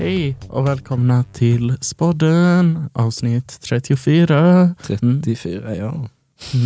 Hej 0.00 0.36
och 0.48 0.66
välkomna 0.66 1.24
till 1.32 1.76
Spodden 1.80 2.90
avsnitt 2.92 3.60
34 3.60 4.74
34, 4.82 5.76
ja. 5.76 6.08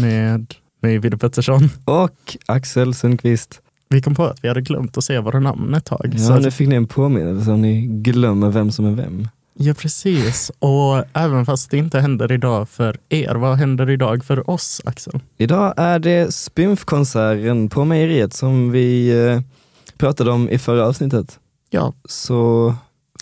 med 0.02 0.54
mig, 0.80 0.98
Vidde 0.98 1.18
Pettersson. 1.18 1.68
Och 1.84 2.36
Axel 2.46 2.94
Sundqvist. 2.94 3.60
Vi 3.88 4.02
kom 4.02 4.14
på 4.14 4.24
att 4.24 4.44
vi 4.44 4.48
hade 4.48 4.60
glömt 4.60 4.98
att 4.98 5.04
säga 5.04 5.20
våra 5.20 5.40
namn 5.40 5.74
ett 5.74 5.84
tag. 5.84 6.14
Ja, 6.18 6.38
nu 6.38 6.50
fick 6.50 6.68
ni 6.68 6.74
en 6.74 6.86
påminnelse 6.86 7.50
om 7.50 7.62
ni 7.62 7.86
glömmer 7.86 8.50
vem 8.50 8.72
som 8.72 8.86
är 8.86 8.90
vem. 8.90 9.28
ja, 9.54 9.74
precis. 9.74 10.50
Och 10.58 11.04
även 11.12 11.46
fast 11.46 11.70
det 11.70 11.76
inte 11.78 12.00
händer 12.00 12.32
idag 12.32 12.68
för 12.68 12.98
er, 13.08 13.34
vad 13.34 13.56
händer 13.56 13.90
idag 13.90 14.24
för 14.24 14.50
oss, 14.50 14.80
Axel? 14.84 15.20
Idag 15.36 15.74
är 15.76 15.98
det 15.98 16.34
Spymf-konserten 16.34 17.68
på 17.68 17.84
mejeriet 17.84 18.34
som 18.34 18.70
vi 18.70 19.08
eh, 19.28 19.40
pratade 19.98 20.30
om 20.30 20.48
i 20.48 20.58
förra 20.58 20.86
avsnittet. 20.86 21.38
Ja, 21.70 21.92
Så 22.04 22.74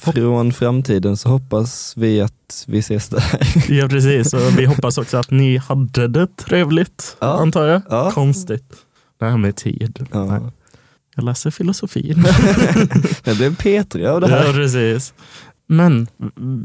från 0.05 0.52
framtiden 0.52 1.16
så 1.16 1.29
hoppas 1.29 1.95
vi 1.97 2.20
att 2.20 2.65
vi 2.66 2.79
ses 2.79 3.09
där. 3.09 3.24
ja 3.69 3.88
precis. 3.88 4.34
Och 4.34 4.59
vi 4.59 4.65
hoppas 4.65 4.98
också 4.98 5.16
att 5.16 5.30
ni 5.30 5.56
hade 5.56 6.09
det 6.09 6.37
trevligt, 6.37 7.16
Ja. 7.20 7.41
antar 7.41 7.66
jag. 7.66 7.83
Ja. 7.91 8.11
Konstigt. 8.11 8.73
Det 9.19 9.25
här 9.25 9.37
med 9.37 9.56
tid. 9.56 10.06
Ja. 10.12 10.51
Jag 11.16 11.25
läser 11.25 11.51
filosofi. 11.51 12.15
Det 13.25 13.34
blev 13.37 13.56
P3 13.56 14.06
av 14.09 14.20
det 14.20 14.28
ja, 14.30 14.37
här. 14.37 14.52
precis. 14.52 15.15
Men 15.66 16.09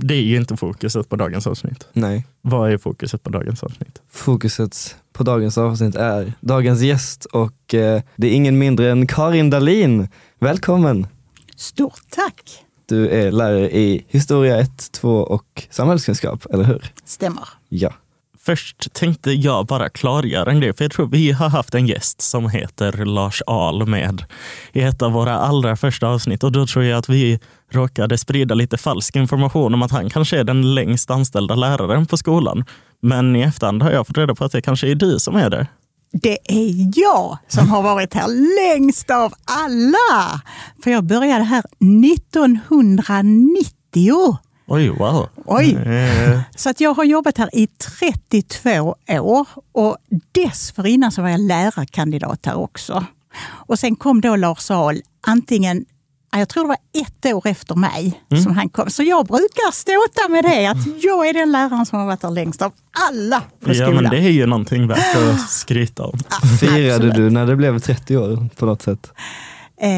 det 0.01 0.13
är 0.15 0.21
ju 0.21 0.37
inte 0.37 0.57
fokuset 0.57 1.09
på 1.09 1.15
dagens 1.15 1.47
avsnitt. 1.47 1.87
Nej, 1.93 2.27
Vad 2.41 2.71
är 2.71 2.77
fokuset 2.77 3.23
på 3.23 3.29
dagens 3.29 3.63
avsnitt? 3.63 4.01
fokuset 4.11 4.95
på 5.13 5.23
dagens 5.23 5.57
avsnitt 5.57 5.95
är 5.95 6.33
dagens 6.41 6.81
gäst 6.81 7.25
och 7.25 7.73
eh, 7.73 8.01
det 8.15 8.27
är 8.27 8.31
ingen 8.31 8.57
mindre 8.57 8.91
än 8.91 9.07
Karin 9.07 9.49
Dahlin. 9.49 10.07
Välkommen! 10.39 11.07
Stort 11.55 12.01
tack! 12.09 12.63
Du 12.87 13.09
är 13.09 13.31
lärare 13.31 13.71
i 13.71 14.05
historia 14.07 14.57
1, 14.59 14.91
2 14.91 15.17
och 15.17 15.67
samhällskunskap, 15.69 16.45
eller 16.53 16.63
hur? 16.63 16.91
Stämmer. 17.05 17.47
Ja. 17.69 17.93
Först 18.39 18.93
tänkte 18.93 19.31
jag 19.31 19.65
bara 19.65 19.89
klargöra 19.89 20.51
en 20.51 20.59
grej, 20.59 20.73
för 20.73 20.83
jag 20.83 20.91
tror 20.91 21.07
vi 21.07 21.31
har 21.31 21.49
haft 21.49 21.75
en 21.75 21.87
gäst 21.87 22.21
som 22.21 22.49
heter 22.49 23.05
Lars 23.05 23.41
Ahl 23.47 23.87
med 23.87 24.25
i 24.71 24.81
ett 24.81 25.01
av 25.01 25.11
våra 25.11 25.37
allra 25.37 25.75
första 25.75 26.07
avsnitt 26.07 26.43
och 26.43 26.51
då 26.51 26.67
tror 26.67 26.85
jag 26.85 26.97
att 26.97 27.09
vi 27.09 27.39
råkade 27.71 28.17
sprida 28.17 28.55
lite 28.55 28.77
falsk 28.77 29.15
information 29.15 29.73
om 29.73 29.81
att 29.81 29.91
han 29.91 30.09
kanske 30.09 30.39
är 30.39 30.43
den 30.43 30.75
längst 30.75 31.11
anställda 31.11 31.55
läraren 31.55 32.05
på 32.05 32.17
skolan. 32.17 32.65
Men 33.01 33.35
i 33.35 33.41
efterhand 33.41 33.83
har 33.83 33.91
jag 33.91 34.07
fått 34.07 34.17
reda 34.17 34.35
på 34.35 34.45
att 34.45 34.51
det 34.51 34.61
kanske 34.61 34.91
är 34.91 34.95
du 34.95 35.19
som 35.19 35.35
är 35.35 35.49
det. 35.49 35.67
Det 36.11 36.37
är 36.43 36.99
jag 37.01 37.37
som 37.47 37.69
har 37.69 37.81
varit 37.83 38.13
här 38.13 38.27
längst 38.59 39.09
av 39.11 39.33
alla. 39.45 40.41
För 40.83 40.91
jag 40.91 41.03
började 41.03 41.43
här 41.43 41.63
1990. 42.97 44.37
Oj, 44.67 44.89
wow. 44.89 45.29
Oj. 45.45 45.75
Eh, 45.75 46.39
Så 46.55 46.69
att 46.69 46.79
jag 46.79 46.93
har 46.93 47.03
jobbat 47.03 47.37
här 47.37 47.49
i 47.53 47.67
32 47.67 48.95
år 49.09 49.47
och 49.71 49.97
dessförinnan 50.31 51.11
så 51.11 51.21
var 51.21 51.29
jag 51.29 51.39
lärarkandidat 51.41 52.45
här 52.45 52.55
också. 52.57 53.05
Och 53.49 53.79
sen 53.79 53.95
kom 53.95 54.21
då 54.21 54.35
Lars 54.35 54.71
Ahl, 54.71 55.01
antingen 55.27 55.85
jag 56.31 56.49
tror 56.49 56.63
det 56.63 56.67
var 56.67 56.77
ett 57.03 57.33
år 57.33 57.47
efter 57.47 57.75
mig 57.75 58.23
som 58.43 58.55
han 58.55 58.69
kom. 58.69 58.89
Så 58.89 59.03
jag 59.03 59.25
brukar 59.25 59.71
ståta 59.71 60.29
med 60.29 60.43
det, 60.43 60.65
att 60.65 61.03
jag 61.03 61.27
är 61.27 61.33
den 61.33 61.51
läraren 61.51 61.85
som 61.85 61.99
har 61.99 62.05
varit 62.05 62.23
här 62.23 62.31
längst 62.31 62.61
av 62.61 62.71
alla 63.09 63.41
på 63.59 63.69
ja, 63.69 63.73
skolan. 63.73 64.03
men 64.03 64.11
det 64.11 64.17
är 64.17 64.29
ju 64.29 64.45
någonting 64.45 64.87
värt 64.87 65.15
att 65.15 65.49
skryta 65.49 66.03
om. 66.03 66.19
Firade 66.59 66.95
Absolut. 66.95 67.15
du 67.15 67.29
när 67.29 67.45
det 67.45 67.55
blev 67.55 67.79
30 67.79 68.17
år 68.17 68.49
på 68.55 68.65
något 68.65 68.81
sätt? 68.81 69.11
Eh, 69.81 69.89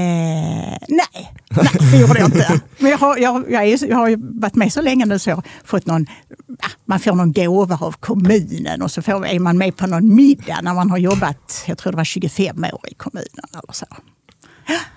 nej, 0.87 1.33
nej, 1.49 1.69
det 1.91 1.97
gjorde 1.97 2.19
jag 2.19 2.27
inte. 2.27 2.61
Men 2.77 2.91
jag 2.91 2.97
har, 2.97 3.17
jag, 3.17 3.51
jag, 3.51 3.65
är, 3.67 3.89
jag 3.89 3.97
har 3.97 4.07
ju 4.07 4.17
varit 4.39 4.55
med 4.55 4.73
så 4.73 4.81
länge 4.81 5.05
nu 5.05 5.19
så 5.19 5.29
jag 5.29 5.35
har 5.35 5.43
fått 5.63 5.85
någon, 5.85 6.05
ja, 6.47 6.67
man 6.85 6.99
får 6.99 7.15
någon 7.15 7.33
gåva 7.33 7.77
av 7.81 7.91
kommunen 7.91 8.81
och 8.81 8.91
så 8.91 9.01
får, 9.01 9.25
är 9.25 9.39
man 9.39 9.57
med 9.57 9.77
på 9.77 9.87
någon 9.87 10.15
middag 10.15 10.61
när 10.61 10.73
man 10.73 10.89
har 10.89 10.97
jobbat, 10.97 11.63
jag 11.67 11.77
tror 11.77 11.91
det 11.91 11.97
var 11.97 12.03
25 12.03 12.63
år 12.63 12.89
i 12.89 12.93
kommunen 12.93 13.45
eller 13.53 13.73
så. 13.73 13.85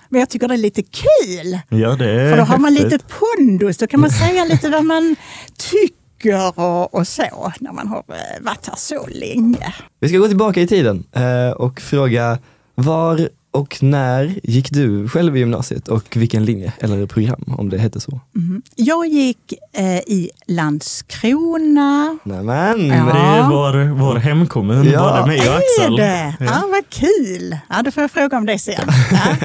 Men 0.09 0.19
jag 0.19 0.29
tycker 0.29 0.47
det 0.47 0.53
är 0.53 0.57
lite 0.57 0.81
kul, 0.83 1.59
Ja, 1.69 1.95
det 1.95 2.11
är 2.11 2.29
för 2.31 2.37
då 2.37 2.43
har 2.43 2.57
man 2.57 2.73
häftigt. 2.73 2.91
lite 2.91 3.05
pondus. 3.19 3.77
Då 3.77 3.87
kan 3.87 3.99
man 3.99 4.09
säga 4.11 4.45
lite 4.45 4.69
vad 4.69 4.85
man 4.85 5.15
tycker 5.57 6.59
och, 6.59 6.93
och 6.93 7.07
så, 7.07 7.51
när 7.59 7.71
man 7.71 7.87
har 7.87 7.97
eh, 7.97 8.41
varit 8.43 8.67
här 8.67 8.75
så 8.75 9.07
länge. 9.07 9.73
Vi 9.99 10.09
ska 10.09 10.17
gå 10.17 10.27
tillbaka 10.27 10.61
i 10.61 10.67
tiden 10.67 11.03
eh, 11.11 11.49
och 11.51 11.81
fråga 11.81 12.37
var 12.75 13.29
och 13.53 13.83
när 13.83 14.39
gick 14.43 14.71
du 14.71 15.07
själv 15.09 15.35
i 15.35 15.39
gymnasiet 15.39 15.87
och 15.87 16.17
vilken 16.17 16.45
linje 16.45 16.73
eller 16.79 17.05
program 17.07 17.43
om 17.57 17.69
det 17.69 17.77
hette 17.77 17.99
så? 17.99 18.19
Mm. 18.35 18.61
Jag 18.75 19.07
gick 19.07 19.53
eh, 19.73 19.97
i 19.97 20.29
Landskrona, 20.47 22.17
Nämen! 22.23 22.87
Ja. 22.87 23.05
Det 23.05 23.19
är 23.19 23.49
vår, 23.49 23.93
vår 23.99 24.15
hemkommun, 24.15 24.85
Ja. 24.91 24.99
både 25.01 25.27
mig 25.27 25.39
och 25.39 25.45
Är 25.45 25.57
Axel. 25.57 25.95
det? 25.95 26.35
Ja. 26.39 26.45
Ja. 26.45 26.63
vad 26.71 26.89
kul! 26.89 27.57
Ja, 27.69 27.81
då 27.81 27.91
får 27.91 28.01
jag 28.03 28.11
fråga 28.11 28.37
om 28.37 28.45
det 28.45 28.59
sen. 28.59 28.75
Ja. 29.11 29.35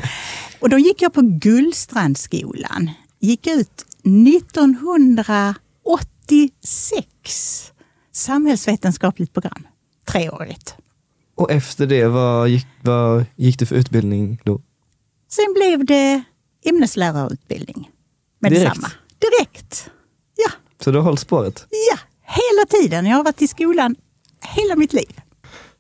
Och 0.61 0.69
då 0.69 0.79
gick 0.79 1.03
jag 1.03 1.13
på 1.13 1.21
Gullstrandskolan. 1.23 2.91
Gick 3.21 3.47
ut 3.47 3.85
1986. 5.87 7.73
Samhällsvetenskapligt 8.13 9.33
program. 9.33 9.67
Treårigt. 10.07 10.75
Och 11.39 11.51
efter 11.51 11.87
det, 11.87 12.05
vad 12.09 12.49
gick, 12.49 12.67
vad 12.83 13.25
gick 13.37 13.59
du 13.59 13.67
för 13.67 13.77
utbildning 13.77 14.41
då? 14.45 14.61
Sen 15.31 15.55
blev 15.55 15.85
det 15.87 16.23
ämneslärarutbildning. 16.65 17.91
Med 18.41 18.53
Direkt? 18.53 18.69
detsamma. 18.75 18.89
Direkt. 19.19 19.91
Ja, 20.37 20.51
Så 20.85 20.91
du 20.91 20.99
har 20.99 21.05
hållit 21.05 21.21
spåret? 21.21 21.67
ja, 21.93 21.99
hela 22.23 22.67
tiden. 22.83 23.07
Jag 23.07 23.17
har 23.17 23.25
varit 23.25 23.43
i 23.43 23.49
skolan 23.49 23.97
hela 24.57 24.77
mitt 24.77 24.93
liv. 24.93 25.21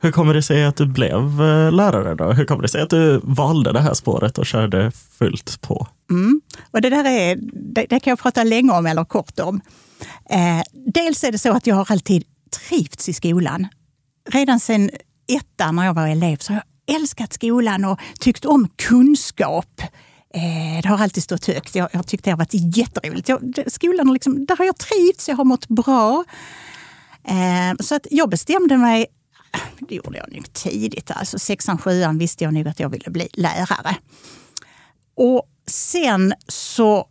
Hur 0.00 0.12
kommer 0.12 0.34
det 0.34 0.42
sig 0.42 0.64
att 0.64 0.76
du 0.76 0.86
blev 0.86 1.22
eh, 1.42 1.72
lärare 1.72 2.14
då? 2.14 2.32
Hur 2.32 2.44
kommer 2.44 2.62
det 2.62 2.68
sig 2.68 2.82
att 2.82 2.90
du 2.90 3.20
valde 3.24 3.72
det 3.72 3.80
här 3.80 3.94
spåret 3.94 4.38
och 4.38 4.46
körde 4.46 4.90
fullt 5.18 5.60
på? 5.60 5.86
Mm. 6.10 6.40
Och 6.70 6.80
det 6.80 6.90
där 6.90 7.04
är, 7.04 7.36
det, 7.74 7.86
det 7.90 8.00
kan 8.00 8.10
jag 8.10 8.18
prata 8.18 8.44
länge 8.44 8.72
om 8.72 8.86
eller 8.86 9.04
kort 9.04 9.38
om. 9.40 9.60
Eh, 10.30 10.62
dels 10.94 11.24
är 11.24 11.32
det 11.32 11.38
så 11.38 11.52
att 11.52 11.66
jag 11.66 11.74
har 11.74 11.86
alltid 11.92 12.24
trivts 12.68 13.08
i 13.08 13.12
skolan. 13.12 13.66
Redan 14.30 14.60
sedan 14.60 14.90
ettan 15.28 15.76
när 15.76 15.84
jag 15.86 15.94
var 15.94 16.08
elev 16.08 16.36
så 16.36 16.52
har 16.52 16.62
jag 16.86 16.96
älskat 16.96 17.32
skolan 17.32 17.84
och 17.84 18.00
tyckt 18.20 18.44
om 18.44 18.68
kunskap. 18.76 19.82
Eh, 20.34 20.82
det 20.82 20.88
har 20.88 20.98
alltid 20.98 21.22
stått 21.22 21.46
högt. 21.46 21.74
Jag, 21.74 21.88
jag 21.92 22.06
tyckte 22.06 22.30
det 22.30 22.32
har 22.32 22.38
varit 22.38 22.76
jätteroligt. 22.76 23.28
Jag, 23.28 23.58
skolan, 23.66 24.12
liksom, 24.12 24.46
där 24.46 24.56
har 24.56 24.64
jag 24.64 24.78
trivts, 24.78 25.28
jag 25.28 25.36
har 25.36 25.44
mått 25.44 25.68
bra. 25.68 26.24
Eh, 27.24 27.76
så 27.80 27.94
att 27.94 28.06
jag 28.10 28.30
bestämde 28.30 28.76
mig, 28.76 29.06
det 29.78 29.94
gjorde 29.94 30.18
jag 30.18 30.32
nog 30.32 30.52
tidigt, 30.52 31.10
alltså 31.10 31.38
sexan, 31.38 31.78
sjuan 31.78 32.18
visste 32.18 32.44
jag 32.44 32.54
nog 32.54 32.68
att 32.68 32.80
jag 32.80 32.88
ville 32.88 33.10
bli 33.10 33.28
lärare. 33.32 33.96
Och 35.16 35.42
sen 35.66 36.34
så 36.48 37.06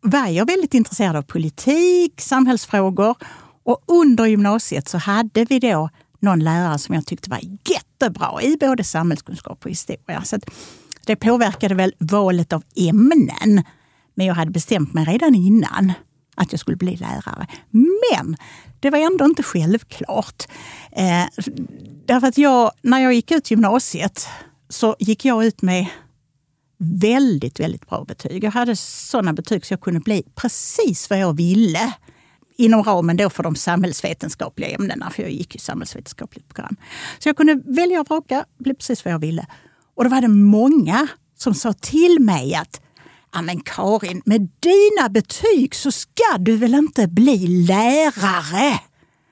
var 0.00 0.26
jag 0.26 0.46
väldigt 0.46 0.74
intresserad 0.74 1.16
av 1.16 1.22
politik, 1.22 2.20
samhällsfrågor 2.20 3.16
och 3.62 3.84
under 3.86 4.26
gymnasiet 4.26 4.88
så 4.88 4.98
hade 4.98 5.44
vi 5.44 5.58
då 5.58 5.90
någon 6.20 6.40
lärare 6.40 6.78
som 6.78 6.94
jag 6.94 7.06
tyckte 7.06 7.30
var 7.30 7.40
jättebra 7.64 8.42
i 8.42 8.56
både 8.60 8.84
samhällskunskap 8.84 9.64
och 9.64 9.70
historia. 9.70 10.22
Så 10.24 10.36
att 10.36 10.50
det 11.06 11.16
påverkade 11.16 11.74
väl 11.74 11.94
valet 11.98 12.52
av 12.52 12.62
ämnen. 12.76 13.64
Men 14.14 14.26
jag 14.26 14.34
hade 14.34 14.50
bestämt 14.50 14.94
mig 14.94 15.04
redan 15.04 15.34
innan 15.34 15.92
att 16.36 16.52
jag 16.52 16.60
skulle 16.60 16.76
bli 16.76 16.96
lärare. 16.96 17.46
Men 17.70 18.36
det 18.80 18.90
var 18.90 18.98
ändå 18.98 19.24
inte 19.24 19.42
självklart. 19.42 20.44
Eh, 20.92 21.24
därför 22.06 22.26
att 22.26 22.38
jag, 22.38 22.72
när 22.82 22.98
jag 22.98 23.14
gick 23.14 23.30
ut 23.30 23.50
gymnasiet 23.50 24.28
så 24.68 24.96
gick 24.98 25.24
jag 25.24 25.44
ut 25.44 25.62
med 25.62 25.86
väldigt, 26.78 27.60
väldigt 27.60 27.88
bra 27.88 28.04
betyg. 28.04 28.44
Jag 28.44 28.50
hade 28.50 28.76
sådana 28.76 29.32
betyg 29.32 29.66
så 29.66 29.72
jag 29.72 29.80
kunde 29.80 30.00
bli 30.00 30.22
precis 30.34 31.10
vad 31.10 31.18
jag 31.18 31.36
ville 31.36 31.92
inom 32.58 32.82
ramen 32.82 33.16
då 33.16 33.30
för 33.30 33.42
de 33.42 33.54
samhällsvetenskapliga 33.54 34.70
ämnena, 34.70 35.10
för 35.10 35.22
jag 35.22 35.32
gick 35.32 35.54
ju 35.54 35.58
samhällsvetenskapligt 35.58 36.54
program. 36.54 36.76
Så 37.18 37.28
jag 37.28 37.36
kunde 37.36 37.60
välja 37.64 38.00
och 38.00 38.08
vraka, 38.08 38.44
bli 38.58 38.74
precis 38.74 39.04
vad 39.04 39.14
jag 39.14 39.18
ville. 39.18 39.46
Och 39.96 40.04
då 40.04 40.10
var 40.10 40.20
det 40.20 40.28
många 40.28 41.08
som 41.38 41.54
sa 41.54 41.72
till 41.72 42.20
mig 42.20 42.54
att 42.54 42.80
Ja 43.32 43.42
men 43.42 43.60
Karin, 43.60 44.22
med 44.24 44.40
dina 44.60 45.08
betyg 45.08 45.74
så 45.74 45.92
ska 45.92 46.38
du 46.38 46.56
väl 46.56 46.74
inte 46.74 47.08
bli 47.08 47.46
lärare? 47.46 48.80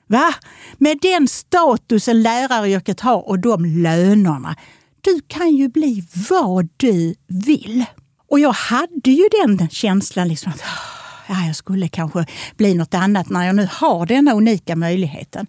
Va? 0.07 0.33
Med 0.77 0.97
den 1.01 1.27
statusen 1.27 2.23
läraryrket 2.23 2.99
har 2.99 3.27
och 3.29 3.39
de 3.39 3.65
lönerna. 3.65 4.55
Du 5.01 5.21
kan 5.27 5.55
ju 5.55 5.69
bli 5.69 6.03
vad 6.29 6.69
du 6.77 7.15
vill. 7.27 7.85
Och 8.29 8.39
jag 8.39 8.51
hade 8.51 9.11
ju 9.11 9.29
den 9.41 9.69
känslan 9.69 10.27
liksom 10.27 10.51
att 10.51 10.61
ah, 10.61 10.97
ja, 11.27 11.45
jag 11.45 11.55
skulle 11.55 11.87
kanske 11.87 12.25
bli 12.57 12.73
något 12.73 12.93
annat 12.93 13.29
när 13.29 13.45
jag 13.45 13.55
nu 13.55 13.67
har 13.71 14.05
denna 14.05 14.33
unika 14.33 14.75
möjligheten. 14.75 15.47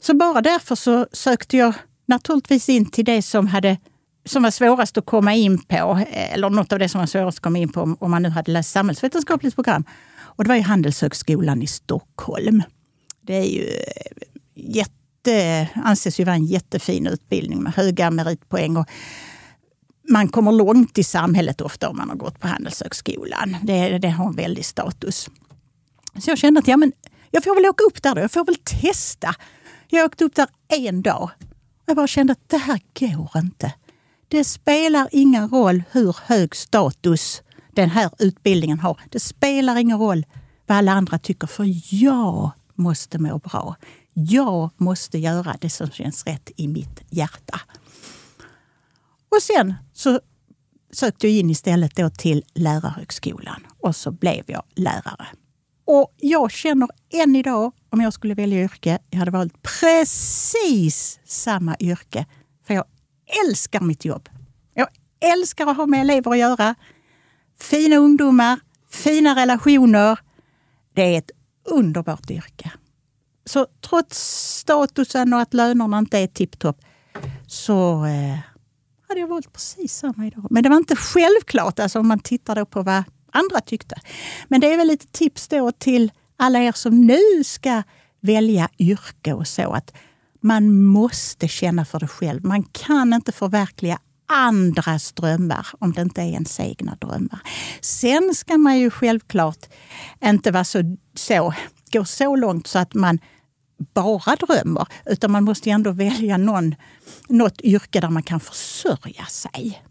Så 0.00 0.14
bara 0.14 0.42
därför 0.42 0.74
så 0.74 1.06
sökte 1.12 1.56
jag 1.56 1.74
naturligtvis 2.06 2.68
in 2.68 2.90
till 2.90 3.04
det 3.04 3.22
som 3.22 3.46
hade 3.46 3.76
som 4.24 4.42
var 4.42 4.50
svårast 4.50 4.98
att 4.98 5.06
komma 5.06 5.34
in 5.34 5.58
på, 5.58 5.76
eh, 6.10 6.34
eller 6.34 6.50
något 6.50 6.72
av 6.72 6.78
det 6.78 6.88
som 6.88 6.98
var 6.98 7.06
svårast 7.06 7.38
att 7.38 7.42
komma 7.42 7.58
in 7.58 7.72
på 7.72 7.96
om 8.00 8.10
man 8.10 8.22
nu 8.22 8.28
hade 8.28 8.52
läst 8.52 8.70
samhällsvetenskapligt 8.70 9.54
program. 9.54 9.84
Och 10.18 10.44
det 10.44 10.48
var 10.48 10.56
ju 10.56 10.62
Handelshögskolan 10.62 11.62
i 11.62 11.66
Stockholm. 11.66 12.62
Det 13.20 13.34
är 13.34 13.44
ju 13.44 13.66
eh, 13.66 14.28
jätte, 14.54 15.68
anses 15.74 16.20
ju 16.20 16.24
vara 16.24 16.34
en 16.34 16.46
jättefin 16.46 17.06
utbildning 17.06 17.62
med 17.62 17.74
höga 17.74 18.10
meritpoäng. 18.10 18.76
Och 18.76 18.86
man 20.08 20.28
kommer 20.28 20.52
långt 20.52 20.98
i 20.98 21.04
samhället 21.04 21.60
ofta 21.60 21.88
om 21.88 21.96
man 21.96 22.08
har 22.08 22.16
gått 22.16 22.40
på 22.40 22.48
Handelshögskolan. 22.48 23.56
Det, 23.62 23.98
det 23.98 24.08
har 24.08 24.26
en 24.26 24.36
väldig 24.36 24.64
status. 24.64 25.30
Så 26.18 26.30
jag 26.30 26.38
kände 26.38 26.60
att 26.60 26.68
ja, 26.68 26.76
men 26.76 26.92
jag 27.30 27.44
får 27.44 27.54
väl 27.54 27.66
åka 27.66 27.84
upp 27.84 28.02
där 28.02 28.14
då. 28.14 28.20
Jag 28.20 28.30
får 28.30 28.44
väl 28.44 28.56
testa. 28.56 29.34
Jag 29.88 30.04
åkte 30.04 30.24
upp 30.24 30.34
där 30.34 30.48
en 30.68 31.02
dag. 31.02 31.30
Jag 31.86 31.96
bara 31.96 32.06
kände 32.06 32.32
att 32.32 32.48
det 32.48 32.58
här 32.58 32.80
går 32.98 33.30
inte. 33.36 33.72
Det 34.28 34.44
spelar 34.44 35.08
ingen 35.12 35.48
roll 35.48 35.82
hur 35.90 36.16
hög 36.24 36.56
status 36.56 37.42
den 37.72 37.90
här 37.90 38.10
utbildningen 38.18 38.78
har. 38.78 39.00
Det 39.10 39.20
spelar 39.20 39.76
ingen 39.76 39.98
roll 39.98 40.26
vad 40.66 40.78
alla 40.78 40.92
andra 40.92 41.18
tycker, 41.18 41.46
för 41.46 41.64
jag 41.94 42.50
måste 42.74 43.18
må 43.18 43.38
bra. 43.38 43.76
Jag 44.12 44.70
måste 44.76 45.18
göra 45.18 45.56
det 45.60 45.70
som 45.70 45.90
känns 45.90 46.26
rätt 46.26 46.50
i 46.56 46.68
mitt 46.68 47.00
hjärta. 47.10 47.60
Och 49.28 49.42
sen 49.42 49.74
så 49.92 50.20
sökte 50.92 51.28
jag 51.28 51.36
in 51.36 51.50
istället 51.50 51.96
då 51.96 52.10
till 52.10 52.44
Lärarhögskolan 52.54 53.66
och 53.80 53.96
så 53.96 54.10
blev 54.10 54.44
jag 54.46 54.62
lärare. 54.74 55.26
Och 55.84 56.14
jag 56.16 56.50
känner 56.50 56.88
än 57.12 57.36
idag, 57.36 57.72
om 57.90 58.00
jag 58.00 58.12
skulle 58.12 58.34
välja 58.34 58.62
yrke, 58.64 58.98
jag 59.10 59.18
hade 59.18 59.30
valt 59.30 59.62
precis 59.62 61.20
samma 61.24 61.76
yrke. 61.80 62.26
För 62.66 62.74
jag 62.74 62.84
älskar 63.44 63.80
mitt 63.80 64.04
jobb. 64.04 64.28
Jag 64.74 64.88
älskar 65.20 65.66
att 65.66 65.76
ha 65.76 65.86
med 65.86 66.00
elever 66.00 66.30
att 66.30 66.38
göra. 66.38 66.74
Fina 67.58 67.96
ungdomar, 67.96 68.60
fina 68.90 69.36
relationer. 69.36 70.18
Det 70.94 71.14
är 71.14 71.18
ett 71.18 71.30
underbart 71.64 72.30
yrke. 72.30 72.72
Så 73.44 73.66
trots 73.80 74.18
statusen 74.58 75.32
och 75.32 75.40
att 75.40 75.54
lönerna 75.54 75.98
inte 75.98 76.18
är 76.18 76.26
tipptopp 76.26 76.80
så 77.46 78.04
eh, 78.04 78.38
hade 79.08 79.20
jag 79.20 79.28
valt 79.28 79.52
precis 79.52 79.94
samma 79.94 80.26
idag. 80.26 80.46
Men 80.50 80.62
det 80.62 80.68
var 80.68 80.76
inte 80.76 80.96
självklart 80.96 81.78
alltså 81.78 81.98
om 81.98 82.08
man 82.08 82.18
tittar 82.18 82.64
på 82.64 82.82
vad 82.82 83.04
andra 83.32 83.60
tyckte. 83.60 83.96
Men 84.48 84.60
det 84.60 84.72
är 84.72 84.76
väl 84.76 84.86
lite 84.86 85.06
tips 85.06 85.48
då 85.48 85.72
till 85.72 86.12
alla 86.36 86.58
er 86.58 86.72
som 86.72 87.06
nu 87.06 87.44
ska 87.44 87.82
välja 88.20 88.68
yrke 88.78 89.32
och 89.32 89.48
så. 89.48 89.72
att 89.72 89.94
Man 90.40 90.84
måste 90.84 91.48
känna 91.48 91.84
för 91.84 92.00
det 92.00 92.08
själv. 92.08 92.44
Man 92.44 92.62
kan 92.62 93.12
inte 93.12 93.32
förverkliga 93.32 93.98
andras 94.28 95.12
drömmar 95.12 95.66
om 95.78 95.92
det 95.92 96.02
inte 96.02 96.22
är 96.22 96.26
ens 96.26 96.60
egna 96.60 96.96
drömmar. 97.00 97.40
Sen 97.80 98.34
ska 98.34 98.58
man 98.58 98.78
ju 98.78 98.90
självklart 98.90 99.66
inte 100.24 100.50
vara 100.50 100.64
så, 100.64 100.96
så, 101.14 101.54
gå 101.92 102.04
så 102.04 102.36
långt 102.36 102.66
så 102.66 102.78
att 102.78 102.94
man 102.94 103.18
bara 103.94 104.36
drömmer. 104.36 104.86
Utan 105.06 105.30
man 105.30 105.44
måste 105.44 105.70
ändå 105.70 105.90
välja 105.90 106.36
någon, 106.36 106.74
något 107.28 107.60
yrke 107.60 108.00
där 108.00 108.10
man 108.10 108.22
kan 108.22 108.40
försörja 108.40 109.24
sig. 109.30 109.82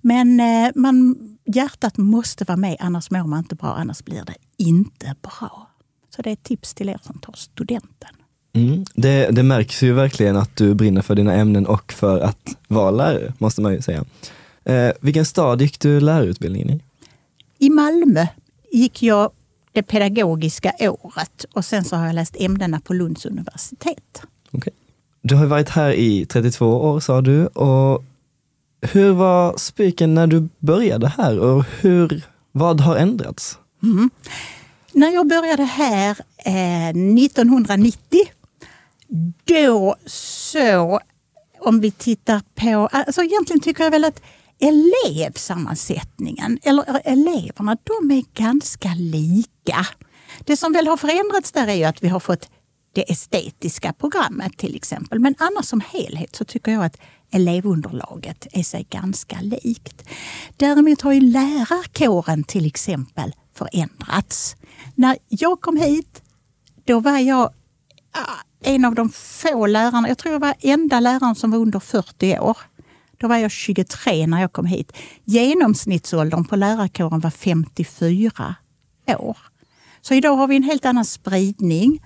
Men 0.00 0.40
eh, 0.40 0.70
man, 0.74 1.16
hjärtat 1.44 1.96
måste 1.96 2.44
vara 2.44 2.56
med, 2.56 2.76
annars 2.80 3.10
mår 3.10 3.26
man 3.26 3.38
inte 3.38 3.54
bra. 3.54 3.74
Annars 3.74 4.04
blir 4.04 4.22
det 4.26 4.34
inte 4.56 5.14
bra. 5.22 5.70
Så 6.16 6.22
det 6.22 6.30
är 6.30 6.32
ett 6.32 6.42
tips 6.42 6.74
till 6.74 6.88
er 6.88 6.98
som 7.02 7.18
tar 7.18 7.32
studenten. 7.32 8.10
Mm. 8.52 8.84
Det, 8.94 9.28
det, 9.30 9.42
märks 9.42 9.82
ju 9.82 9.92
verkligen 9.92 10.36
att 10.36 10.56
du 10.56 10.74
brinner 10.74 11.02
för 11.02 11.14
dina 11.14 11.34
ämnen 11.34 11.66
och 11.66 11.92
för 11.92 12.20
att 12.20 12.56
vara 12.68 12.90
lärare, 12.90 13.32
måste 13.38 13.60
man 13.60 13.72
ju 13.72 13.82
säga. 13.82 14.04
Eh, 14.64 14.92
vilken 15.00 15.24
stad 15.24 15.62
gick 15.62 15.80
du 15.80 16.00
lärarutbildningen 16.00 16.70
i? 16.70 16.80
I 17.58 17.70
Malmö 17.70 18.26
gick 18.72 19.02
jag 19.02 19.30
det 19.76 19.82
pedagogiska 19.82 20.72
året 20.80 21.44
och 21.52 21.64
sen 21.64 21.84
så 21.84 21.96
har 21.96 22.06
jag 22.06 22.14
läst 22.14 22.36
ämnena 22.38 22.80
på 22.80 22.94
Lunds 22.94 23.26
universitet. 23.26 24.22
Okay. 24.52 24.72
Du 25.22 25.34
har 25.34 25.46
varit 25.46 25.68
här 25.68 25.92
i 25.92 26.26
32 26.26 26.66
år 26.66 27.00
sa 27.00 27.20
du 27.20 27.46
och 27.46 28.04
hur 28.80 29.12
var 29.12 29.56
spiken 29.56 30.14
när 30.14 30.26
du 30.26 30.48
började 30.58 31.08
här 31.08 31.38
och 31.38 31.64
hur, 31.80 32.22
vad 32.52 32.80
har 32.80 32.96
ändrats? 32.96 33.58
Mm. 33.82 34.10
När 34.92 35.10
jag 35.10 35.28
började 35.28 35.64
här 35.64 36.16
eh, 36.36 36.88
1990, 36.88 38.20
då 39.44 39.96
så, 40.06 41.00
om 41.60 41.80
vi 41.80 41.90
tittar 41.90 42.42
på, 42.54 42.86
alltså 42.86 43.22
egentligen 43.22 43.60
tycker 43.60 43.84
jag 43.84 43.90
väl 43.90 44.04
att 44.04 44.22
elevsammansättningen, 44.58 46.58
eller 46.62 47.00
eleverna, 47.04 47.76
de 47.84 48.10
är 48.10 48.24
ganska 48.34 48.94
lika. 48.98 49.50
Det 50.44 50.56
som 50.56 50.72
väl 50.72 50.86
har 50.86 50.96
förändrats 50.96 51.52
där 51.52 51.68
är 51.68 51.74
ju 51.74 51.84
att 51.84 52.02
vi 52.02 52.08
har 52.08 52.20
fått 52.20 52.50
det 52.94 53.10
estetiska 53.12 53.92
programmet 53.92 54.58
till 54.58 54.76
exempel. 54.76 55.18
Men 55.18 55.34
annars 55.38 55.64
som 55.64 55.80
helhet 55.80 56.36
så 56.36 56.44
tycker 56.44 56.72
jag 56.72 56.84
att 56.84 56.96
elevunderlaget 57.30 58.46
är 58.52 58.62
sig 58.62 58.86
ganska 58.90 59.40
likt. 59.40 60.08
Däremot 60.56 61.02
har 61.02 61.12
ju 61.12 61.20
lärarkåren 61.20 62.44
till 62.44 62.66
exempel 62.66 63.32
förändrats. 63.54 64.56
När 64.94 65.18
jag 65.28 65.60
kom 65.60 65.76
hit, 65.76 66.22
då 66.84 67.00
var 67.00 67.18
jag 67.18 67.50
en 68.62 68.84
av 68.84 68.94
de 68.94 69.08
få 69.10 69.66
lärarna, 69.66 70.08
jag 70.08 70.18
tror 70.18 70.32
jag 70.32 70.40
var 70.40 70.54
enda 70.60 71.00
läraren 71.00 71.34
som 71.34 71.50
var 71.50 71.58
under 71.58 71.80
40 71.80 72.38
år. 72.38 72.58
Då 73.18 73.28
var 73.28 73.36
jag 73.36 73.50
23 73.50 74.26
när 74.26 74.40
jag 74.40 74.52
kom 74.52 74.66
hit. 74.66 74.92
Genomsnittsåldern 75.24 76.44
på 76.44 76.56
lärarkåren 76.56 77.20
var 77.20 77.30
54 77.30 78.54
år. 79.06 79.38
Så 80.06 80.14
idag 80.14 80.36
har 80.36 80.46
vi 80.46 80.56
en 80.56 80.62
helt 80.62 80.84
annan 80.84 81.04
spridning 81.04 82.02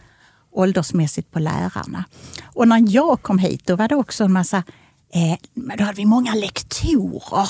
åldersmässigt 0.53 1.31
på 1.31 1.39
lärarna. 1.39 2.05
Och 2.45 2.69
när 2.69 2.85
jag 2.89 3.23
kom 3.23 3.39
hit 3.39 3.67
då 3.67 3.77
var 3.77 3.89
det 3.89 3.97
också 3.97 4.25
en 4.25 4.33
massa 4.33 4.63
eh, 5.15 5.39
då 5.79 5.85
hade 5.85 5.97
vi 5.97 6.05
många 6.05 6.35
lektorer. 6.35 7.49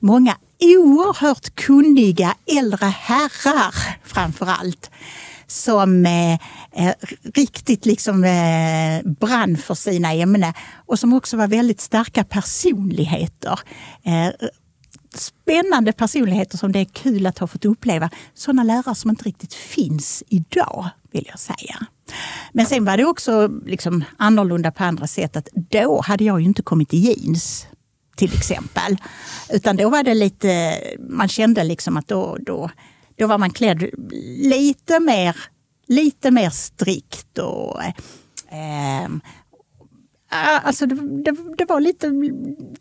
Många 0.00 0.36
oerhört 0.60 1.54
kunniga 1.54 2.34
äldre 2.58 2.86
herrar 2.86 3.74
framför 4.04 4.46
allt 4.46 4.90
som 5.46 6.06
eh, 6.06 6.32
eh, 6.72 6.94
riktigt 7.34 7.86
liksom 7.86 8.24
eh, 8.24 9.12
brann 9.12 9.56
för 9.56 9.74
sina 9.74 10.12
ämnen 10.12 10.52
och 10.86 10.98
som 10.98 11.12
också 11.12 11.36
var 11.36 11.46
väldigt 11.46 11.80
starka 11.80 12.24
personligheter. 12.24 13.60
Eh, 14.04 14.48
spännande 15.18 15.92
personligheter 15.92 16.58
som 16.58 16.72
det 16.72 16.78
är 16.78 16.84
kul 16.84 17.26
att 17.26 17.38
ha 17.38 17.46
fått 17.46 17.64
uppleva. 17.64 18.10
Sådana 18.34 18.62
lärare 18.62 18.94
som 18.94 19.10
inte 19.10 19.24
riktigt 19.24 19.54
finns 19.54 20.22
idag, 20.28 20.88
vill 21.12 21.26
jag 21.30 21.38
säga. 21.38 21.86
Men 22.52 22.66
sen 22.66 22.84
var 22.84 22.96
det 22.96 23.04
också 23.04 23.48
liksom 23.66 24.04
annorlunda 24.16 24.70
på 24.70 24.84
andra 24.84 25.06
sätt. 25.06 25.36
att 25.36 25.48
Då 25.52 26.00
hade 26.00 26.24
jag 26.24 26.40
ju 26.40 26.46
inte 26.46 26.62
kommit 26.62 26.94
i 26.94 26.96
jeans 26.96 27.66
till 28.16 28.34
exempel. 28.34 28.96
Utan 29.50 29.76
då 29.76 29.88
var 29.88 30.02
det 30.02 30.14
lite, 30.14 30.78
man 31.08 31.28
kände 31.28 31.64
liksom 31.64 31.96
att 31.96 32.08
då, 32.08 32.36
då, 32.40 32.70
då 33.18 33.26
var 33.26 33.38
man 33.38 33.50
klädd 33.50 33.90
lite 34.42 35.00
mer, 35.00 35.36
lite 35.86 36.30
mer 36.30 36.50
strikt. 36.50 37.38
Och, 37.38 37.82
eh, 38.52 39.08
alltså 40.34 40.86
det, 40.86 40.94
det, 41.24 41.36
det, 41.58 41.64
var 41.64 41.80
lite, 41.80 42.06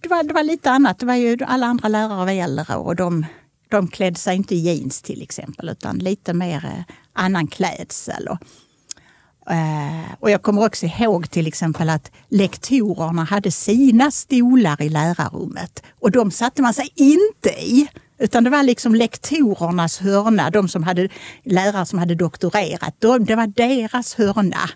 det, 0.01 0.10
var, 0.10 0.24
det 0.24 0.33
var 0.33 0.43
lite 0.43 0.72
annat. 0.72 1.00
Det 1.00 1.05
var 1.05 1.15
ju, 1.15 1.38
alla 1.48 1.65
andra 1.65 1.88
lärare 1.88 2.25
var 2.25 2.31
äldre 2.31 2.75
och 2.75 2.95
de, 2.95 3.25
de 3.69 3.88
klädde 3.88 4.19
sig 4.19 4.36
inte 4.36 4.55
i 4.55 4.60
jeans 4.60 5.01
till 5.01 5.22
exempel 5.22 5.69
utan 5.69 5.98
lite 5.98 6.33
mer 6.33 6.65
eh, 6.65 6.95
annan 7.13 7.48
klädsel. 7.48 8.27
Och, 8.27 9.51
eh, 9.51 10.13
och 10.19 10.31
jag 10.31 10.41
kommer 10.41 10.65
också 10.65 10.86
ihåg 10.86 11.29
till 11.29 11.48
exempel 11.48 11.89
att 11.89 12.12
lektorerna 12.27 13.24
hade 13.24 13.51
sina 13.51 14.12
stolar 14.12 14.81
i 14.81 14.89
lärarrummet 14.89 15.83
och 16.00 16.12
de 16.12 16.31
satte 16.31 16.62
man 16.62 16.74
sig 16.74 16.89
inte 16.95 17.50
i. 17.50 17.88
Utan 18.24 18.44
det 18.44 18.50
var 18.50 18.63
liksom 18.63 18.96
lektorernas 18.96 20.00
hörna, 20.00 20.50
de 20.50 20.68
som 20.68 20.84
hade 20.84 21.10
lärare 21.44 21.86
som 21.86 22.00
hade 22.00 22.15
doktorerat. 22.15 22.96
De, 23.00 23.25
det 23.25 23.36
var 23.36 23.48
deras 23.48 24.15
hörna. 24.15 24.70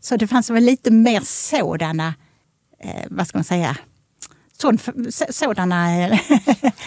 Så 0.00 0.16
det 0.16 0.26
fanns 0.26 0.50
väl 0.50 0.64
lite 0.64 0.90
mer 0.90 1.20
sådana, 1.24 2.14
eh, 2.84 3.04
vad 3.10 3.26
ska 3.26 3.38
man 3.38 3.44
säga, 3.44 3.76
sån, 4.60 4.78
sådana 5.30 5.98
eh, 5.98 6.18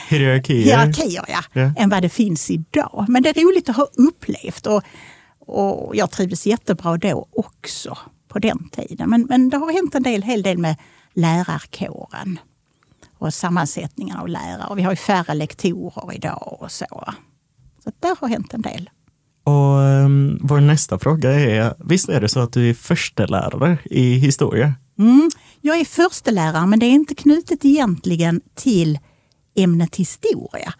hierarkier, 0.10 0.64
hierarkier 0.64 1.26
ja, 1.28 1.44
yeah. 1.54 1.72
än 1.78 1.90
vad 1.90 2.02
det 2.02 2.10
finns 2.10 2.52
idag. 2.52 3.06
Men 3.08 3.24
det 3.24 3.30
är 3.30 3.46
roligt 3.46 3.70
att 3.70 3.76
ha 3.76 3.88
upplevt. 3.98 4.68
Och 4.68 4.84
och 5.46 5.96
jag 5.96 6.12
trivdes 6.12 6.48
jättebra 6.48 6.98
då 6.98 7.28
också 7.32 7.98
på 8.28 8.40
den 8.40 8.70
tiden. 8.70 9.10
Men, 9.10 9.26
men 9.30 9.50
det 9.50 9.58
har 9.58 9.72
hänt 9.72 9.96
en 9.96 10.04
del, 10.04 10.24
hel 10.24 10.44
del 10.44 10.58
med 10.58 10.76
lärarkåren 11.14 12.40
och 13.24 13.34
sammansättningen 13.34 14.18
av 14.18 14.28
lärare. 14.28 14.76
Vi 14.76 14.82
har 14.82 14.92
ju 14.92 14.96
färre 14.96 15.34
lektorer 15.34 16.16
idag 16.16 16.58
och 16.60 16.72
så. 16.72 17.14
Så 17.84 17.92
där 18.00 18.18
har 18.22 18.28
hänt 18.28 18.54
en 18.54 18.62
del. 18.62 18.90
Och 19.44 19.78
um, 19.78 20.40
Vår 20.42 20.62
nästa 20.62 21.00
fråga 21.00 21.32
är, 21.32 21.74
visst 21.80 22.10
är 22.10 22.22
det 22.22 22.30
så 22.30 22.40
att 22.40 22.54
du 22.54 22.70
är 22.70 22.74
första 22.74 23.26
lärare 23.26 23.78
i 23.86 24.14
historia? 24.14 24.74
Mm. 25.00 25.30
Jag 25.62 25.80
är 25.80 25.86
förstelärare 25.86 26.66
men 26.66 26.80
det 26.80 26.86
är 26.86 26.92
inte 26.92 27.16
knutet 27.16 27.66
egentligen 27.66 28.42
till 28.56 29.00
ämnet 29.56 29.96
historia. 29.96 30.74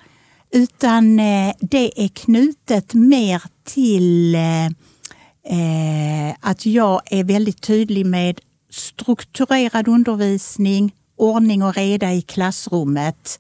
Utan 0.52 1.20
eh, 1.20 1.54
det 1.60 2.04
är 2.04 2.08
knutet 2.08 2.94
mer 2.94 3.44
till 3.64 4.36
eh, 4.36 4.66
eh, 4.66 6.36
att 6.40 6.66
jag 6.66 7.02
är 7.06 7.24
väldigt 7.24 7.62
tydlig 7.62 8.06
med 8.06 8.40
strukturerad 8.70 9.88
undervisning, 9.88 10.96
ordning 11.18 11.64
och 11.64 11.76
reda 11.76 12.14
i 12.14 12.22
klassrummet. 12.22 13.40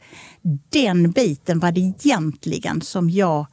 Den 0.69 1.11
biten 1.11 1.59
var 1.59 1.71
det 1.71 1.81
egentligen 1.81 2.81
som 2.81 3.09
jag 3.09 3.47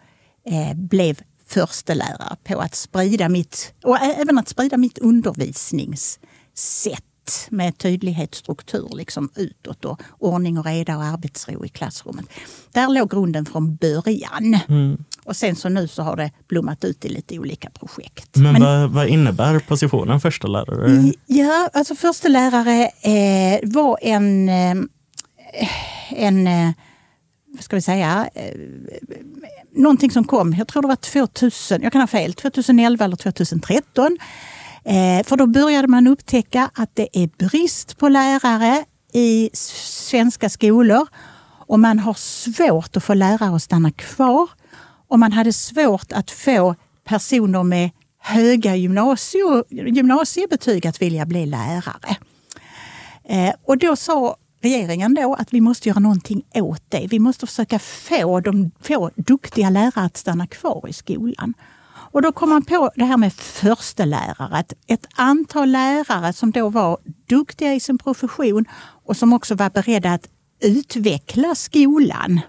eh, 0.46 0.74
blev 0.74 1.20
förstelärare 1.46 2.36
på 2.44 2.60
att 2.60 2.74
sprida 2.74 3.28
mitt, 3.28 3.74
och 3.84 4.00
även 4.00 4.38
att 4.38 4.48
sprida 4.48 4.76
mitt 4.76 4.98
undervisningssätt 4.98 7.04
med 7.50 7.78
tydlighet, 7.78 8.34
struktur 8.34 8.88
liksom 8.92 9.30
utåt 9.34 9.84
och 9.84 10.02
ordning 10.18 10.58
och 10.58 10.66
reda 10.66 10.96
och 10.96 11.04
arbetsro 11.04 11.64
i 11.64 11.68
klassrummet. 11.68 12.26
Där 12.72 12.88
låg 12.88 13.10
grunden 13.10 13.46
från 13.46 13.76
början. 13.76 14.58
Mm. 14.68 15.04
Och 15.24 15.36
sen 15.36 15.56
så 15.56 15.68
nu 15.68 15.88
så 15.88 16.02
har 16.02 16.16
det 16.16 16.30
blommat 16.48 16.84
ut 16.84 17.04
i 17.04 17.08
lite 17.08 17.38
olika 17.38 17.70
projekt. 17.70 18.36
Men, 18.36 18.52
Men 18.52 18.62
vad, 18.62 18.90
vad, 18.90 19.08
innebär 19.08 19.58
positionen 19.58 20.20
första 20.20 20.48
lärare? 20.48 21.12
Ja, 21.26 21.70
alltså 21.72 21.94
första 21.94 22.28
lärare 22.28 22.90
eh, 23.02 23.70
var 23.70 23.98
en, 24.02 24.48
eh, 24.48 24.74
en 26.10 26.46
eh, 26.46 26.70
vad 27.46 27.64
ska 27.64 27.76
vi 27.76 27.82
säga, 27.82 28.28
eh, 28.34 28.60
någonting 29.76 30.10
som 30.10 30.24
kom, 30.24 30.54
jag 30.58 30.68
tror 30.68 30.82
det 30.82 30.88
var 30.88 30.96
2000, 30.96 31.82
jag 31.82 31.92
kan 31.92 32.00
ha 32.00 32.06
fel, 32.06 32.32
2011 32.32 33.04
eller 33.04 33.16
2013. 33.16 34.18
Eh, 34.84 35.24
för 35.24 35.36
då 35.36 35.46
började 35.46 35.88
man 35.88 36.06
upptäcka 36.06 36.70
att 36.74 36.90
det 36.94 37.08
är 37.12 37.26
brist 37.26 37.98
på 37.98 38.08
lärare 38.08 38.84
i 39.12 39.50
svenska 39.52 40.48
skolor 40.48 41.06
och 41.66 41.80
man 41.80 41.98
har 41.98 42.14
svårt 42.14 42.96
att 42.96 43.04
få 43.04 43.14
lärare 43.14 43.56
att 43.56 43.62
stanna 43.62 43.90
kvar. 43.90 44.50
Och 45.08 45.18
man 45.18 45.32
hade 45.32 45.52
svårt 45.52 46.12
att 46.12 46.30
få 46.30 46.74
personer 47.04 47.62
med 47.62 47.90
höga 48.18 48.76
gymnasie, 48.76 49.64
gymnasiebetyg 49.70 50.86
att 50.86 51.02
vilja 51.02 51.26
bli 51.26 51.46
lärare. 51.46 52.16
Eh, 53.24 53.54
och 53.64 53.78
då 53.78 53.96
sa 53.96 54.36
regeringen 54.62 55.14
då 55.14 55.34
att 55.34 55.52
vi 55.52 55.60
måste 55.60 55.88
göra 55.88 55.98
någonting 55.98 56.42
åt 56.54 56.82
det. 56.88 57.06
Vi 57.10 57.18
måste 57.18 57.46
försöka 57.46 57.78
få, 57.78 58.40
de, 58.40 58.70
få 58.80 59.10
duktiga 59.16 59.70
lärare 59.70 60.04
att 60.04 60.16
stanna 60.16 60.46
kvar 60.46 60.84
i 60.88 60.92
skolan. 60.92 61.54
Och 62.12 62.22
då 62.22 62.32
kom 62.32 62.48
man 62.48 62.64
på 62.64 62.90
det 62.94 63.04
här 63.04 63.16
med 63.16 63.32
förstelärare. 63.32 64.58
Ett, 64.58 64.72
ett 64.86 65.06
antal 65.14 65.70
lärare 65.70 66.32
som 66.32 66.50
då 66.50 66.68
var 66.68 66.98
duktiga 67.28 67.74
i 67.74 67.80
sin 67.80 67.98
profession 67.98 68.64
och 69.04 69.16
som 69.16 69.32
också 69.32 69.54
var 69.54 69.70
beredda 69.70 70.12
att 70.12 70.28
utveckla 70.60 71.54
skolan. 71.54 72.40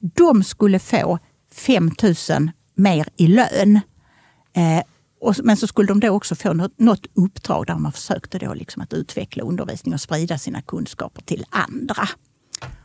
De 0.00 0.44
skulle 0.44 0.78
få 0.78 1.18
5 1.52 1.90
000 2.02 2.50
mer 2.74 3.08
i 3.16 3.26
lön. 3.26 3.80
Eh, 4.52 4.82
och, 5.20 5.34
men 5.42 5.56
så 5.56 5.66
skulle 5.66 5.88
de 5.88 6.00
då 6.00 6.10
också 6.10 6.34
få 6.34 6.52
något, 6.52 6.78
något 6.78 7.06
uppdrag 7.14 7.66
där 7.66 7.74
man 7.74 7.92
försökte 7.92 8.38
då 8.38 8.54
liksom 8.54 8.82
att 8.82 8.92
utveckla 8.92 9.42
undervisning 9.42 9.94
och 9.94 10.00
sprida 10.00 10.38
sina 10.38 10.62
kunskaper 10.62 11.22
till 11.22 11.44
andra. 11.50 12.08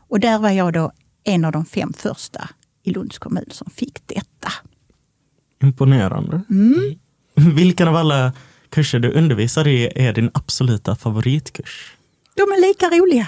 Och 0.08 0.20
där 0.20 0.40
var 0.40 0.50
jag 0.50 0.74
då 0.74 0.92
en 1.24 1.46
av 1.46 1.52
de 1.52 1.66
fem 1.66 1.94
första 1.94 2.50
i 2.84 2.92
Lunds 2.92 3.20
kommun 3.20 3.50
som 3.52 3.70
fick 3.70 4.08
detta. 4.08 4.52
Imponerande. 5.62 6.42
Mm. 6.50 7.00
Vilken 7.56 7.88
av 7.88 7.96
alla 7.96 8.34
kurser 8.70 9.00
du 9.00 9.12
undervisar 9.12 9.68
i 9.68 9.92
är 9.96 10.14
din 10.14 10.32
absoluta 10.34 10.96
favoritkurs? 10.96 11.94
De 12.36 12.42
är 12.42 12.68
lika 12.68 12.90
roliga. 12.90 13.28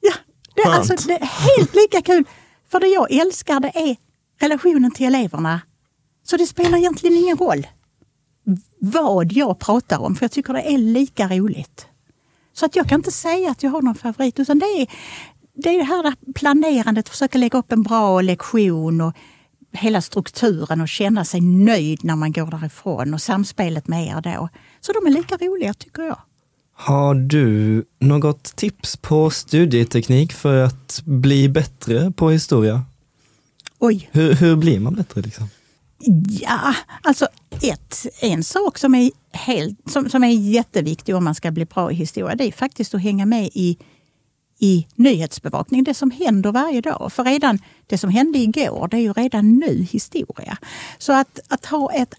Ja, 0.00 0.12
det 0.54 0.62
är, 0.62 0.70
alltså, 0.70 1.08
det 1.08 1.14
är 1.14 1.56
helt 1.56 1.74
lika 1.74 2.02
kul. 2.02 2.24
För 2.70 2.80
det 2.80 2.86
jag 2.86 3.12
älskar 3.12 3.60
det 3.60 3.72
är 3.74 3.96
relationen 4.40 4.90
till 4.90 5.06
eleverna. 5.06 5.60
Så 6.24 6.36
det 6.36 6.46
spelar 6.46 6.78
egentligen 6.78 7.16
ingen 7.16 7.36
roll 7.36 7.66
vad 8.78 9.32
jag 9.32 9.58
pratar 9.58 9.98
om, 9.98 10.14
för 10.14 10.24
jag 10.24 10.32
tycker 10.32 10.52
det 10.52 10.72
är 10.72 10.78
lika 10.78 11.28
roligt. 11.28 11.86
Så 12.52 12.66
att 12.66 12.76
jag 12.76 12.88
kan 12.88 13.00
inte 13.00 13.12
säga 13.12 13.50
att 13.50 13.62
jag 13.62 13.70
har 13.70 13.82
någon 13.82 13.94
favorit, 13.94 14.40
utan 14.40 14.58
det 14.58 14.66
är 14.66 14.86
det, 15.54 15.68
är 15.68 15.78
det 15.78 15.84
här 15.84 16.14
planerandet, 16.34 17.08
försöka 17.08 17.38
lägga 17.38 17.58
upp 17.58 17.72
en 17.72 17.82
bra 17.82 18.20
lektion 18.20 19.00
och 19.00 19.16
hela 19.72 20.02
strukturen 20.02 20.80
och 20.80 20.88
känna 20.88 21.24
sig 21.24 21.40
nöjd 21.40 22.04
när 22.04 22.16
man 22.16 22.32
går 22.32 22.46
därifrån 22.46 23.14
och 23.14 23.22
samspelet 23.22 23.88
med 23.88 24.06
er 24.06 24.20
då. 24.20 24.48
Så 24.80 24.92
de 24.92 25.06
är 25.06 25.10
lika 25.10 25.36
roliga 25.36 25.74
tycker 25.74 26.02
jag. 26.02 26.18
Har 26.74 27.14
du 27.14 27.84
något 27.98 28.56
tips 28.56 28.96
på 28.96 29.30
studieteknik 29.30 30.32
för 30.32 30.64
att 30.64 31.02
bli 31.04 31.48
bättre 31.48 32.10
på 32.10 32.30
historia? 32.30 32.82
Oj. 33.78 34.08
Hur, 34.12 34.34
hur 34.34 34.56
blir 34.56 34.80
man 34.80 34.94
bättre? 34.94 35.20
Liksom? 35.20 35.48
Ja, 36.28 36.74
alltså 37.02 37.28
ett, 37.62 38.06
en 38.20 38.44
sak 38.44 38.78
som 38.78 38.94
är, 38.94 39.10
helt, 39.32 39.78
som, 39.90 40.08
som 40.08 40.24
är 40.24 40.28
jätteviktig 40.28 41.16
om 41.16 41.24
man 41.24 41.34
ska 41.34 41.50
bli 41.50 41.64
bra 41.64 41.92
i 41.92 41.94
historia, 41.94 42.34
det 42.34 42.44
är 42.44 42.52
faktiskt 42.52 42.94
att 42.94 43.02
hänga 43.02 43.26
med 43.26 43.50
i 43.54 43.78
i 44.62 44.86
nyhetsbevakning, 44.94 45.84
det 45.84 45.94
som 45.94 46.10
händer 46.10 46.52
varje 46.52 46.80
dag. 46.80 47.12
För 47.12 47.24
redan 47.24 47.58
det 47.86 47.98
som 47.98 48.10
hände 48.10 48.38
igår, 48.38 48.88
det 48.88 48.96
är 48.96 49.00
ju 49.00 49.12
redan 49.12 49.52
nu 49.58 49.86
historia. 49.90 50.58
Så 50.98 51.12
att, 51.12 51.40
att 51.48 51.66
ha 51.66 51.92
ett 51.92 52.14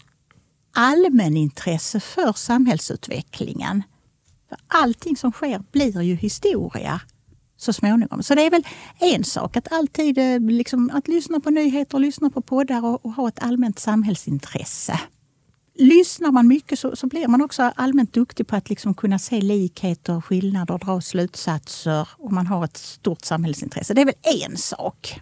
allmänintresse 0.72 2.00
för 2.00 2.32
samhällsutvecklingen. 2.32 3.82
För 4.48 4.58
allting 4.68 5.16
som 5.16 5.32
sker 5.32 5.62
blir 5.72 6.02
ju 6.02 6.14
historia 6.14 7.00
så 7.56 7.72
småningom. 7.72 8.22
Så 8.22 8.34
det 8.34 8.42
är 8.42 8.50
väl 8.50 8.66
en 8.98 9.24
sak 9.24 9.56
att 9.56 9.72
alltid 9.72 10.18
eh, 10.18 10.40
liksom, 10.40 10.90
att 10.94 11.08
lyssna 11.08 11.40
på 11.40 11.50
nyheter, 11.50 11.98
lyssna 11.98 12.30
på 12.30 12.40
poddar 12.40 12.84
och, 12.84 13.04
och 13.06 13.12
ha 13.12 13.28
ett 13.28 13.42
allmänt 13.42 13.78
samhällsintresse 13.78 15.00
lyssnar 15.74 16.32
man 16.32 16.46
mycket 16.46 16.78
så, 16.78 16.96
så, 16.96 17.06
blir 17.06 17.28
man 17.28 17.42
också 17.42 17.72
allmänt 17.76 18.12
duktig 18.12 18.46
på 18.46 18.56
att 18.56 18.70
liksom 18.70 18.94
kunna 18.94 19.18
se 19.18 19.40
likheter, 19.40 20.20
skillnader, 20.20 20.78
dra 20.78 21.00
slutsatser 21.00 22.08
och 22.18 22.32
man 22.32 22.46
har 22.46 22.64
ett 22.64 22.76
stort 22.76 23.24
samhällsintresse. 23.24 23.94
Det 23.94 24.00
är 24.00 24.04
väl 24.04 24.48
en 24.48 24.56
sak 24.56 25.20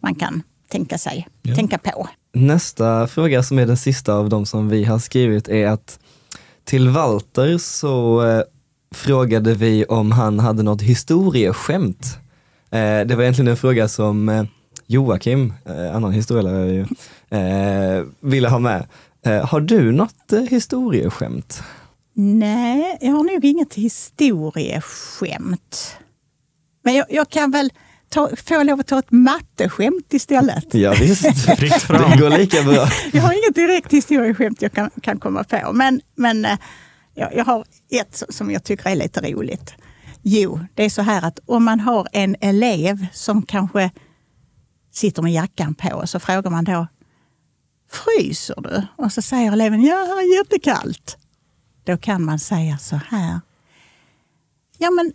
man 0.00 0.14
kan 0.14 0.42
tänka 0.68 0.98
sig, 0.98 1.28
ja. 1.42 1.54
tänka 1.54 1.78
på. 1.78 2.08
Nästa 2.32 3.06
fråga 3.06 3.42
som 3.42 3.58
är 3.58 3.66
den 3.66 3.76
sista 3.76 4.14
av 4.14 4.28
de 4.28 4.46
som 4.46 4.68
vi 4.68 4.84
har 4.84 4.98
skrivit 4.98 5.48
är 5.48 5.66
att 5.66 5.98
till 6.64 6.88
Walter 6.88 7.58
så 7.58 8.26
eh, 8.26 8.42
frågade 8.94 9.54
vi 9.54 9.84
om 9.84 10.12
han 10.12 10.38
hade 10.38 10.62
något 10.62 10.82
historieskämt. 10.82 12.18
Eh, 12.70 13.00
det 13.06 13.14
var 13.14 13.22
egentligen 13.22 13.48
en 13.48 13.56
fråga 13.56 13.88
som 13.88 14.28
eh, 14.28 14.44
Joakim, 14.86 15.52
eh, 15.64 15.96
annan 15.96 16.12
historielärare, 16.12 16.86
eh, 17.30 18.04
ville 18.20 18.48
ha 18.48 18.58
med. 18.58 18.86
Eh, 19.26 19.46
har 19.46 19.60
du 19.60 19.92
något 19.92 20.32
eh, 20.32 20.40
historieskämt? 20.40 21.62
Nej, 22.14 22.98
jag 23.00 23.12
har 23.12 23.24
nog 23.24 23.44
inget 23.44 23.74
historieskämt. 23.74 25.96
Men 26.84 26.94
jag, 26.94 27.06
jag 27.10 27.30
kan 27.30 27.50
väl 27.50 27.72
ta, 28.08 28.30
få 28.36 28.62
lov 28.62 28.80
att 28.80 28.86
ta 28.86 28.98
ett 28.98 29.10
matteskämt 29.10 30.14
istället. 30.14 30.74
Ja, 30.74 30.94
visst, 31.00 31.22
det 31.46 32.18
går 32.18 32.38
lika 32.38 32.62
bra. 32.62 32.88
jag 33.12 33.22
har 33.22 33.32
inget 33.32 33.54
direkt 33.54 33.92
historieskämt 33.92 34.62
jag 34.62 34.72
kan, 34.72 34.90
kan 35.02 35.20
komma 35.20 35.44
på, 35.44 35.72
men, 35.72 36.00
men 36.14 36.44
eh, 36.44 36.58
jag, 37.14 37.36
jag 37.36 37.44
har 37.44 37.64
ett 37.90 38.22
som 38.28 38.50
jag 38.50 38.64
tycker 38.64 38.90
är 38.90 38.96
lite 38.96 39.20
roligt. 39.20 39.74
Jo, 40.22 40.60
det 40.74 40.84
är 40.84 40.90
så 40.90 41.02
här 41.02 41.24
att 41.24 41.38
om 41.46 41.64
man 41.64 41.80
har 41.80 42.08
en 42.12 42.36
elev 42.40 43.06
som 43.12 43.42
kanske 43.42 43.90
sitter 44.92 45.22
med 45.22 45.32
jackan 45.32 45.74
på 45.74 46.06
så 46.06 46.20
frågar 46.20 46.50
man 46.50 46.64
då 46.64 46.86
Fryser 47.92 48.54
du? 48.62 48.82
Och 49.04 49.12
så 49.12 49.22
säger 49.22 49.52
eleven, 49.52 49.82
ja, 49.82 49.94
här 49.94 50.22
är 50.22 50.36
jättekallt. 50.38 51.16
Då 51.84 51.96
kan 51.96 52.24
man 52.24 52.38
säga 52.38 52.78
så 52.78 53.00
här. 53.08 53.40
Ja, 54.78 54.90
men 54.90 55.12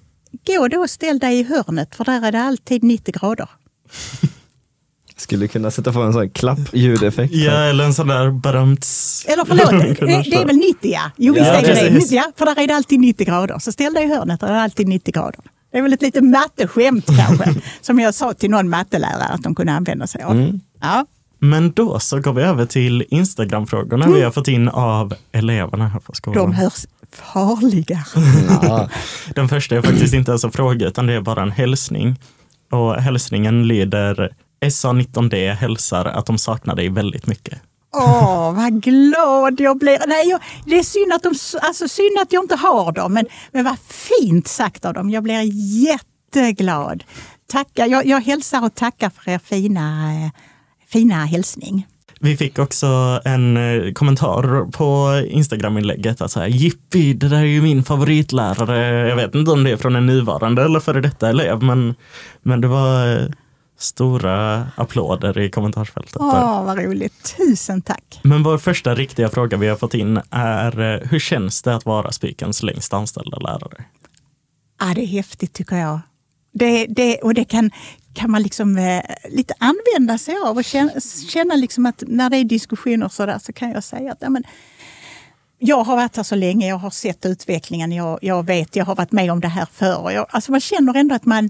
gå 0.47 0.67
då 0.67 0.79
och 0.79 0.89
ställ 0.89 1.19
dig 1.19 1.39
i 1.39 1.43
hörnet, 1.43 1.95
för 1.95 2.05
där 2.05 2.25
är 2.25 2.31
det 2.31 2.41
alltid 2.41 2.83
90 2.83 3.13
grader. 3.19 3.49
Skulle 5.15 5.47
kunna 5.47 5.71
sätta 5.71 5.93
på 5.93 6.01
en 6.01 6.13
sån 6.13 6.29
klapp-ljudeffekt. 6.29 7.33
Ja, 7.33 7.51
eller 7.51 7.83
en 7.83 7.93
sån 7.93 8.07
där 8.07 8.31
berömts... 8.31 9.25
Eller 9.27 9.45
förlåt, 9.45 9.69
det 10.29 10.35
är 10.35 10.45
väl 10.45 10.55
90 10.55 10.91
ja. 10.91 11.11
Jo, 11.15 11.33
visst 11.33 11.45
ja, 11.45 11.53
är 11.53 11.61
det 11.61 11.89
det. 11.89 12.15
Ja, 12.15 12.31
för 12.35 12.45
där 12.45 12.59
är 12.59 12.67
det 12.67 12.75
alltid 12.75 12.99
90 12.99 13.25
grader. 13.25 13.59
Så 13.59 13.71
ställ 13.71 13.93
dig 13.93 14.03
i 14.03 14.07
hörnet, 14.07 14.39
där 14.39 14.47
är 14.47 14.53
det 14.53 14.61
alltid 14.61 14.87
90 14.87 15.13
grader. 15.13 15.39
Det 15.71 15.77
är 15.77 15.81
väl 15.81 15.93
ett 15.93 16.01
litet 16.01 16.23
matteskämt 16.23 17.05
kanske, 17.05 17.55
som 17.81 17.99
jag 17.99 18.13
sa 18.13 18.33
till 18.33 18.49
någon 18.49 18.69
mattelärare 18.69 19.23
att 19.23 19.43
de 19.43 19.55
kunde 19.55 19.71
använda 19.71 20.07
sig 20.07 20.23
av. 20.23 20.31
Mm. 20.31 20.59
Ja. 20.81 21.05
Men 21.39 21.71
då 21.71 21.99
så 21.99 22.19
går 22.19 22.33
vi 22.33 22.41
över 22.41 22.65
till 22.65 23.05
Instagram-frågorna 23.09 24.05
mm. 24.05 24.17
vi 24.17 24.23
har 24.23 24.31
fått 24.31 24.47
in 24.47 24.69
av 24.69 25.13
eleverna 25.31 25.87
här 25.87 25.99
på 25.99 26.13
skolan. 26.13 26.43
De 26.43 26.53
hörs 26.53 26.85
farliga. 27.11 28.05
Den 29.35 29.49
första 29.49 29.75
är 29.75 29.81
faktiskt 29.81 30.13
inte 30.13 30.31
ens 30.31 30.43
en 30.43 30.51
fråga 30.51 30.87
utan 30.87 31.07
det 31.07 31.13
är 31.13 31.21
bara 31.21 31.41
en 31.41 31.51
hälsning. 31.51 32.19
Och 32.71 32.95
hälsningen 32.95 33.67
lyder 33.67 34.33
SA19D 34.65 35.53
hälsar 35.53 36.05
att 36.05 36.25
de 36.25 36.37
saknar 36.37 36.75
dig 36.75 36.89
väldigt 36.89 37.27
mycket. 37.27 37.59
Åh, 37.93 38.53
vad 38.53 38.83
glad 38.83 39.59
jag 39.59 39.77
blir. 39.77 39.99
Nej, 40.07 40.29
jag, 40.29 40.41
det 40.65 40.79
är 40.79 40.83
synd 40.83 41.13
att, 41.13 41.23
de, 41.23 41.33
alltså, 41.61 41.87
synd 41.87 42.17
att 42.21 42.33
jag 42.33 42.43
inte 42.43 42.55
har 42.55 42.91
dem, 42.91 43.13
men, 43.13 43.25
men 43.51 43.65
vad 43.65 43.79
fint 43.79 44.47
sagt 44.47 44.85
av 44.85 44.93
dem. 44.93 45.09
Jag 45.09 45.23
blir 45.23 45.41
jätteglad. 45.83 47.03
Tackar. 47.51 47.85
Jag, 47.85 48.05
jag 48.05 48.21
hälsar 48.21 48.65
och 48.65 48.75
tackar 48.75 49.09
för 49.09 49.31
er 49.31 49.39
fina, 49.39 50.11
fina 50.87 51.25
hälsning. 51.25 51.87
Vi 52.19 52.37
fick 52.37 52.59
också 52.59 53.21
en 53.25 53.57
eh, 53.57 53.93
kommentar 53.93 54.71
på 54.71 55.21
Instagram-inlägget 55.27 56.21
att 56.21 56.31
så 56.31 56.39
här, 56.39 56.47
Jippi, 56.47 57.13
det 57.13 57.27
där 57.27 57.37
är 57.37 57.43
ju 57.43 57.61
min 57.61 57.83
favoritlärare. 57.83 59.09
Jag 59.09 59.15
vet 59.15 59.35
inte 59.35 59.51
om 59.51 59.63
det 59.63 59.71
är 59.71 59.77
från 59.77 59.95
en 59.95 60.05
nuvarande 60.05 60.63
eller 60.63 60.79
före 60.79 61.01
detta 61.01 61.29
elev, 61.29 61.63
men, 61.63 61.95
men 62.41 62.61
det 62.61 62.67
var 62.67 63.15
eh, 63.15 63.27
stora 63.77 64.67
applåder 64.75 65.39
i 65.39 65.49
kommentarsfältet. 65.49 66.15
Åh, 66.19 66.65
vad 66.65 66.77
roligt. 66.77 67.35
Tusen 67.37 67.81
tack. 67.81 68.19
Men 68.23 68.43
vår 68.43 68.57
första 68.57 68.95
riktiga 68.95 69.29
fråga 69.29 69.57
vi 69.57 69.67
har 69.67 69.75
fått 69.75 69.93
in 69.93 70.21
är 70.31 70.79
eh, 70.79 71.09
hur 71.09 71.19
känns 71.19 71.61
det 71.61 71.75
att 71.75 71.85
vara 71.85 72.11
Spikens 72.11 72.63
längst 72.63 72.93
anställda 72.93 73.37
lärare? 73.37 73.85
Ja, 74.79 74.85
det 74.95 75.01
är 75.01 75.07
häftigt 75.07 75.53
tycker 75.53 75.75
jag. 75.75 75.99
Det, 76.53 76.85
det, 76.85 77.17
och 77.17 77.33
det 77.33 77.45
kan, 77.45 77.71
kan 78.17 78.31
man 78.31 78.43
liksom 78.43 78.77
eh, 78.77 79.01
lite 79.29 79.53
använda 79.57 80.17
sig 80.17 80.35
av 80.45 80.57
och 80.57 80.63
känna, 80.63 80.91
känna 81.29 81.55
liksom 81.55 81.85
att 81.85 82.03
när 82.07 82.29
det 82.29 82.37
är 82.37 82.43
diskussioner 82.43 83.09
så, 83.09 83.25
där, 83.25 83.39
så 83.39 83.53
kan 83.53 83.71
jag 83.71 83.83
säga 83.83 84.11
att 84.11 84.17
ja, 84.21 84.29
men, 84.29 84.43
jag 85.59 85.83
har 85.83 85.95
varit 85.95 86.15
här 86.15 86.23
så 86.23 86.35
länge, 86.35 86.67
jag 86.67 86.77
har 86.77 86.89
sett 86.89 87.25
utvecklingen, 87.25 87.91
jag, 87.91 88.19
jag 88.21 88.45
vet, 88.45 88.75
jag 88.75 88.85
har 88.85 88.95
varit 88.95 89.11
med 89.11 89.31
om 89.31 89.39
det 89.39 89.47
här 89.47 89.67
förr. 89.73 90.11
Jag, 90.11 90.25
alltså 90.29 90.51
man 90.51 90.61
känner 90.61 90.97
ändå 90.97 91.15
att 91.15 91.25
man, 91.25 91.49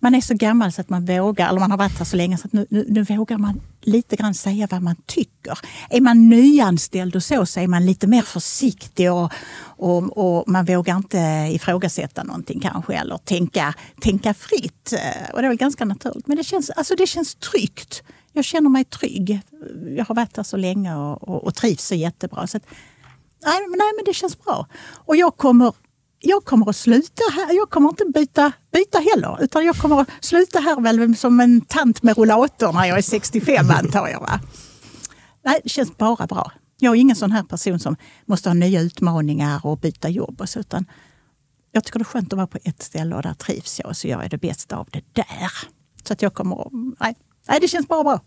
man 0.00 0.14
är 0.14 0.20
så 0.20 0.34
gammal 0.34 0.72
så 0.72 0.80
att 0.80 0.88
man 0.88 1.04
vågar, 1.04 1.48
eller 1.48 1.60
man 1.60 1.70
har 1.70 1.78
varit 1.78 1.98
här 1.98 2.04
så 2.04 2.16
länge 2.16 2.38
så 2.38 2.46
att 2.46 2.52
nu, 2.52 2.66
nu, 2.70 2.86
nu, 2.88 3.02
vågar 3.02 3.38
man 3.38 3.60
lite 3.80 4.16
grann 4.16 4.34
säga 4.34 4.68
vad 4.70 4.82
man 4.82 4.96
tycker. 5.06 5.58
Är 5.90 6.00
man 6.00 6.28
nyanställd 6.28 7.16
och 7.16 7.22
så, 7.22 7.46
så 7.46 7.60
är 7.60 7.66
man 7.66 7.86
lite 7.86 8.06
mer 8.06 8.22
försiktig 8.22 9.12
och, 9.12 9.32
och, 9.60 10.18
och 10.18 10.48
man 10.48 10.64
vågar 10.64 10.96
inte 10.96 11.18
ifrågasätta 11.52 12.24
någonting 12.24 12.60
kanske 12.60 12.94
eller 12.94 13.18
tänka, 13.18 13.74
tänka 14.00 14.34
fritt. 14.34 14.92
Eh, 14.92 15.30
och 15.32 15.40
det 15.40 15.46
är 15.46 15.48
väl 15.48 15.56
ganska 15.56 15.84
naturligt. 15.84 16.26
Men 16.26 16.36
det 16.36 16.44
känns, 16.44 16.70
alltså 16.70 16.94
det 16.94 17.06
känns 17.06 17.34
tryggt. 17.34 18.02
Jag 18.32 18.44
känner 18.44 18.70
mig 18.70 18.84
trygg. 18.84 19.40
Jag 19.96 20.04
har 20.04 20.14
varit 20.14 20.36
här 20.36 20.44
så 20.44 20.56
länge 20.56 20.96
och, 20.96 21.28
och, 21.28 21.44
och 21.44 21.54
trivs 21.54 21.86
så 21.86 21.94
jättebra. 21.94 22.46
Så 22.46 22.56
att, 22.56 22.64
nej, 23.44 23.60
nej, 23.68 23.92
men 23.96 24.04
det 24.04 24.14
känns 24.14 24.44
bra. 24.44 24.66
Och 24.92 25.16
jag 25.16 25.36
kommer 25.36 25.72
jag 26.20 26.44
kommer 26.44 26.70
att 26.70 26.76
sluta 26.76 27.22
här. 27.32 27.56
Jag 27.56 27.70
kommer 27.70 27.88
inte 27.88 28.04
byta, 28.14 28.52
byta 28.72 28.98
heller. 28.98 29.42
Utan 29.42 29.64
jag 29.64 29.76
kommer 29.76 30.00
att 30.00 30.08
sluta 30.20 30.60
här 30.60 30.80
väl 30.80 31.16
som 31.16 31.40
en 31.40 31.60
tant 31.60 32.02
med 32.02 32.18
rollator 32.18 32.72
när 32.72 32.84
jag 32.84 32.98
är 32.98 33.02
65 33.02 33.70
antar 33.78 34.08
jag. 34.08 34.20
Va? 34.20 34.40
Nej, 35.44 35.60
det 35.62 35.68
känns 35.68 35.96
bara 35.96 36.26
bra. 36.26 36.52
Jag 36.78 36.96
är 36.96 37.00
ingen 37.00 37.16
sån 37.16 37.32
här 37.32 37.42
person 37.42 37.78
som 37.78 37.96
måste 38.26 38.48
ha 38.48 38.54
nya 38.54 38.80
utmaningar 38.80 39.66
och 39.66 39.78
byta 39.78 40.08
jobb. 40.08 40.40
Och 40.40 40.48
så, 40.48 40.60
utan 40.60 40.84
jag 41.72 41.84
tycker 41.84 41.98
det 41.98 42.02
är 42.02 42.04
skönt 42.04 42.32
att 42.32 42.36
vara 42.36 42.46
på 42.46 42.58
ett 42.64 42.82
ställe 42.82 43.16
och 43.16 43.22
där 43.22 43.34
trivs 43.34 43.80
jag. 43.84 43.96
Så 43.96 44.08
jag 44.08 44.24
är 44.24 44.28
det 44.28 44.38
bästa 44.38 44.76
av 44.76 44.88
det 44.90 45.02
där. 45.12 45.50
Så 46.04 46.12
att 46.12 46.22
jag 46.22 46.34
kommer 46.34 46.66
att, 46.66 46.72
nej, 47.00 47.16
nej, 47.48 47.58
det 47.60 47.68
känns 47.68 47.88
bara 47.88 48.04
bra. 48.04 48.20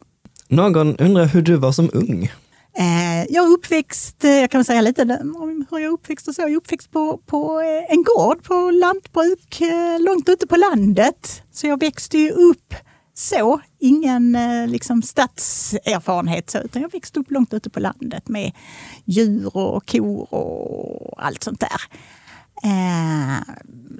Någon 0.48 0.98
undrar 0.98 1.26
hur 1.26 1.42
du 1.42 1.56
var 1.56 1.72
som 1.72 1.90
ung? 1.94 2.32
Eh, 2.74 3.26
jag 3.30 3.46
är 3.46 3.50
uppväxt, 3.50 4.24
eh, 4.24 4.32
jag 4.32 4.52
kan 4.52 4.66
säga 4.66 4.82
lite 4.82 5.02
om 5.36 5.66
hur 5.70 5.80
jag 5.80 5.88
är 5.88 5.94
uppväxt 5.94 6.28
och 6.28 6.36
så. 6.36 6.42
Jag 6.42 6.52
är 6.52 6.56
uppväxt 6.56 6.92
på, 6.92 7.18
på 7.18 7.62
eh, 7.62 7.94
en 7.94 8.04
gård 8.04 8.44
på 8.44 8.72
lantbruk 8.72 9.62
eh, 9.62 10.00
långt 10.00 10.30
ute 10.30 10.48
på 10.48 10.56
landet. 10.56 11.44
Så 11.52 11.68
jag 11.68 11.80
växte 11.80 12.18
ju 12.18 12.32
upp 12.32 12.76
så, 13.14 13.62
ingen 13.80 14.38
liksom, 14.68 15.02
stadserfarenhet 15.02 16.50
så, 16.50 16.58
utan 16.58 16.82
jag 16.82 16.92
växte 16.92 17.20
upp 17.20 17.32
långt 17.32 17.54
ute 17.54 17.70
på 17.70 17.80
landet 17.80 18.30
med 18.30 18.52
djur 19.06 19.58
och 19.58 19.86
kor 19.86 20.34
och 20.34 21.26
allt 21.26 21.44
sånt 21.44 21.60
där. 21.60 21.82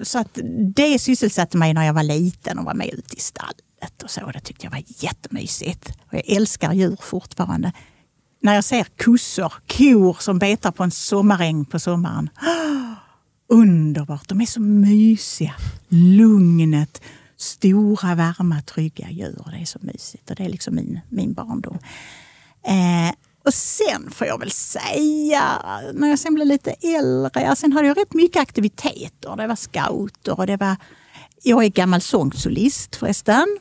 så 0.04 0.18
att 0.18 0.38
det 0.74 0.98
sysselsatte 0.98 1.56
mig 1.56 1.74
när 1.74 1.86
jag 1.86 1.94
var 1.94 2.02
liten 2.02 2.58
och 2.58 2.64
var 2.64 2.74
med 2.74 2.90
ute 2.92 3.16
i 3.16 3.20
stallet 3.20 4.02
och 4.02 4.10
så. 4.10 4.30
Det 4.30 4.40
tyckte 4.40 4.66
jag 4.66 4.70
var 4.70 4.82
jättemysigt. 4.86 5.88
Och 5.88 6.14
jag 6.14 6.28
älskar 6.28 6.72
djur 6.72 6.96
fortfarande 7.00 7.72
när 8.42 8.54
jag 8.54 8.64
ser 8.64 8.84
kossor, 9.04 9.52
kor 9.66 10.16
som 10.20 10.38
betar 10.38 10.70
på 10.70 10.82
en 10.82 10.90
sommaräng 10.90 11.64
på 11.64 11.78
sommaren. 11.78 12.30
underbart! 13.48 14.28
De 14.28 14.40
är 14.40 14.46
så 14.46 14.60
mysiga. 14.60 15.54
Lugnet, 15.88 17.02
stora, 17.36 18.14
varma, 18.14 18.62
trygga 18.62 19.10
djur. 19.10 19.48
Det 19.50 19.60
är 19.60 19.64
så 19.64 19.78
mysigt 19.82 20.30
och 20.30 20.36
det 20.36 20.44
är 20.44 20.48
liksom 20.48 20.74
min, 20.74 21.00
min 21.08 21.32
barndom. 21.32 21.78
Eh, 22.66 23.14
och 23.44 23.54
sen 23.54 24.10
får 24.10 24.26
jag 24.26 24.38
väl 24.38 24.50
säga, 24.50 25.42
när 25.94 26.08
jag 26.08 26.18
sen 26.18 26.34
blev 26.34 26.46
lite 26.46 26.70
äldre, 26.70 27.56
sen 27.56 27.72
hade 27.72 27.88
jag 27.88 27.98
rätt 27.98 28.14
mycket 28.14 28.42
aktiviteter. 28.42 29.36
Det 29.36 29.46
var 29.46 29.56
scouter 29.56 30.38
och 30.38 30.46
det 30.46 30.56
var... 30.56 30.76
Jag 31.42 31.64
är 31.64 31.68
gammal 31.68 32.00
sångsolist 32.00 32.96
förresten. 32.96 33.58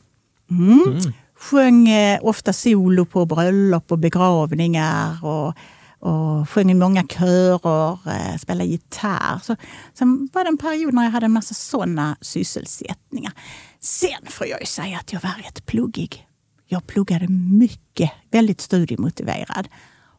Mm. 0.50 0.82
Mm 0.82 1.14
sjöng 1.42 1.90
eh, 1.90 2.20
ofta 2.22 2.54
solo 2.54 3.06
på 3.06 3.26
bröllop 3.26 3.92
och 3.92 4.00
begravningar 4.00 5.26
och, 5.26 5.54
och 6.00 6.50
sjöng 6.50 6.72
i 6.72 6.74
många 6.74 7.04
körer, 7.04 7.92
eh, 8.08 8.38
spelade 8.38 8.70
gitarr. 8.70 9.40
Så, 9.44 9.56
sen 9.94 10.30
var 10.34 10.44
det 10.44 10.48
en 10.48 10.58
period 10.58 10.94
när 10.94 11.04
jag 11.04 11.12
hade 11.12 11.26
en 11.26 11.32
massa 11.32 11.54
sådana 11.54 12.18
sysselsättningar. 12.22 13.34
Sen 13.80 14.26
får 14.30 14.48
jag 14.48 14.60
ju 14.60 14.66
säga 14.66 14.98
att 14.98 15.14
jag 15.14 15.22
var 15.22 15.44
rätt 15.44 15.66
pluggig. 15.66 16.28
Jag 16.68 16.88
pluggade 16.88 17.28
mycket, 17.60 18.12
väldigt 18.32 18.62
studiemotiverad. 18.62 19.68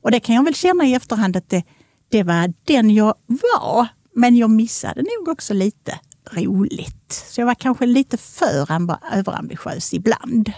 Och 0.02 0.10
det 0.10 0.20
kan 0.20 0.34
jag 0.34 0.44
väl 0.44 0.54
känna 0.54 0.84
i 0.84 0.94
efterhand 0.94 1.36
att 1.36 1.48
det, 1.50 1.62
det 2.10 2.22
var 2.22 2.52
den 2.64 2.90
jag 2.90 3.14
var. 3.26 3.88
Men 4.14 4.36
jag 4.36 4.50
missade 4.50 5.02
nog 5.02 5.28
också 5.28 5.54
lite 5.54 5.98
roligt. 6.30 7.24
Så 7.28 7.40
jag 7.40 7.46
var 7.46 7.54
kanske 7.54 7.86
lite 7.86 8.16
för 8.16 8.66
överambitiös 9.12 9.94
ibland. 9.94 10.52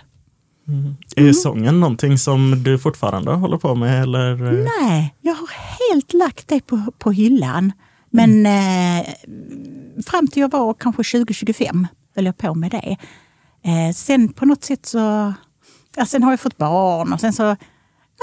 Mm. 0.68 0.96
Är 1.16 1.32
sången 1.32 1.80
någonting 1.80 2.18
som 2.18 2.62
du 2.62 2.78
fortfarande 2.78 3.32
håller 3.32 3.58
på 3.58 3.74
med? 3.74 4.02
Eller? 4.02 4.36
Nej, 4.80 5.14
jag 5.20 5.34
har 5.34 5.48
helt 5.90 6.12
lagt 6.12 6.48
det 6.48 6.66
på, 6.66 6.82
på 6.98 7.10
hyllan. 7.10 7.72
Men 8.10 8.30
mm. 8.30 9.00
eh, 9.00 9.06
fram 10.06 10.28
till 10.28 10.40
jag 10.40 10.50
var 10.50 10.74
kanske 10.74 11.02
20-25 11.02 11.86
höll 12.14 12.26
jag 12.26 12.36
på 12.36 12.54
med 12.54 12.70
det. 12.70 12.96
Eh, 13.70 13.94
sen 13.94 14.32
på 14.32 14.46
något 14.46 14.64
sätt 14.64 14.86
så... 14.86 15.32
Ja, 15.96 16.06
sen 16.06 16.22
har 16.22 16.32
jag 16.32 16.40
fått 16.40 16.56
barn 16.56 17.12
och 17.12 17.20
sen 17.20 17.32
så 17.32 17.56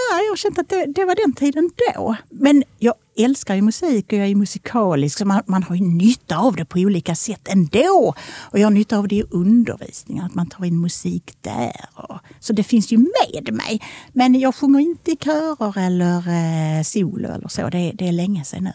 Ja, 0.09 0.21
jag 0.29 0.37
känt 0.37 0.59
att 0.59 0.69
det, 0.69 0.85
det, 0.95 1.05
var 1.05 1.15
den 1.15 1.33
tiden 1.33 1.69
då. 1.95 2.15
Men 2.29 2.63
jag 2.79 2.93
älskar 3.17 3.55
ju 3.55 3.61
musik 3.61 4.05
och 4.07 4.13
jag 4.13 4.27
är 4.27 4.35
musikalisk 4.35 5.17
så 5.17 5.25
man, 5.25 5.43
man 5.45 5.63
har 5.63 5.75
ju 5.75 5.83
nytta 5.83 6.37
av 6.37 6.55
det 6.55 6.65
på 6.65 6.79
olika 6.79 7.15
sätt 7.15 7.47
ändå. 7.49 8.13
Och 8.39 8.59
jag 8.59 8.65
har 8.65 8.71
nytta 8.71 8.97
av 8.97 9.07
det 9.07 9.15
i 9.15 9.23
undervisningen, 9.31 10.25
att 10.25 10.35
man 10.35 10.49
tar 10.49 10.65
in 10.65 10.81
musik 10.81 11.37
där. 11.41 11.85
Och, 11.93 12.17
så 12.39 12.53
det 12.53 12.63
finns 12.63 12.91
ju 12.91 12.97
med 12.97 13.53
mig. 13.53 13.81
Men 14.13 14.39
jag 14.39 14.55
sjunger 14.55 14.79
inte 14.79 15.11
i 15.11 15.15
körer 15.15 15.77
eller 15.77 16.17
eh, 16.17 16.83
solo 16.83 17.27
eller 17.27 17.47
så. 17.47 17.69
Det, 17.69 17.91
det 17.93 18.07
är 18.07 18.11
länge 18.11 18.43
sedan 18.43 18.63
nu. 18.63 18.73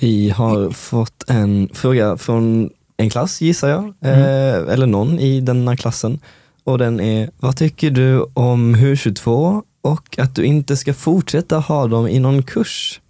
Vi 0.00 0.30
har 0.30 0.70
fått 0.70 1.24
en 1.28 1.68
fråga 1.74 2.16
från 2.16 2.70
en 2.96 3.10
klass 3.10 3.40
gissar 3.40 3.68
jag, 3.68 3.94
mm. 4.00 4.18
eh, 4.18 4.72
eller 4.72 4.86
någon 4.86 5.18
i 5.18 5.40
denna 5.40 5.76
klassen. 5.76 6.20
Och 6.64 6.78
den 6.78 7.00
är, 7.00 7.30
vad 7.40 7.56
tycker 7.56 7.90
du 7.90 8.22
om 8.34 8.76
HU22 8.76 9.62
och 9.82 10.18
att 10.18 10.34
du 10.34 10.44
inte 10.44 10.76
ska 10.76 10.94
fortsätta 10.94 11.58
ha 11.58 11.86
dem 11.86 12.08
i 12.08 12.18
någon 12.18 12.42
kurs? 12.42 13.00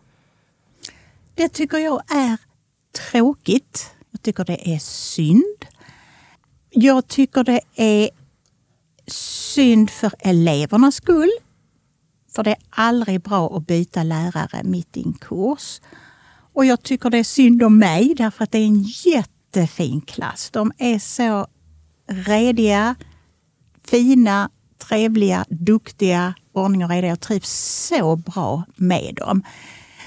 Det 1.34 1.48
tycker 1.48 1.78
jag 1.78 2.02
är 2.10 2.36
tråkigt. 3.10 3.90
Jag 4.10 4.22
tycker 4.22 4.44
det 4.44 4.74
är 4.74 4.78
synd. 4.78 5.64
Jag 6.70 7.08
tycker 7.08 7.44
det 7.44 7.60
är 7.76 8.10
synd 9.06 9.90
för 9.90 10.12
elevernas 10.18 10.94
skull. 10.94 11.30
För 12.34 12.42
det 12.42 12.50
är 12.50 12.58
aldrig 12.70 13.22
bra 13.22 13.56
att 13.56 13.66
byta 13.66 14.02
lärare 14.02 14.62
mitt 14.64 14.96
i 14.96 15.02
en 15.02 15.12
kurs. 15.12 15.80
Och 16.52 16.64
jag 16.64 16.82
tycker 16.82 17.10
det 17.10 17.18
är 17.18 17.24
synd 17.24 17.62
om 17.62 17.78
mig 17.78 18.14
därför 18.14 18.44
att 18.44 18.52
det 18.52 18.58
är 18.58 18.66
en 18.66 18.82
jättefin 18.82 20.00
klass. 20.00 20.50
De 20.50 20.72
är 20.78 20.98
så 20.98 21.46
rediga, 22.06 22.94
fina, 23.84 24.50
trevliga, 24.78 25.44
duktiga, 25.48 26.34
ordning 26.52 26.84
och 26.84 26.90
reda. 26.90 27.06
Jag 27.06 27.20
trivs 27.20 27.50
så 27.88 28.16
bra 28.16 28.64
med 28.76 29.14
dem. 29.14 29.42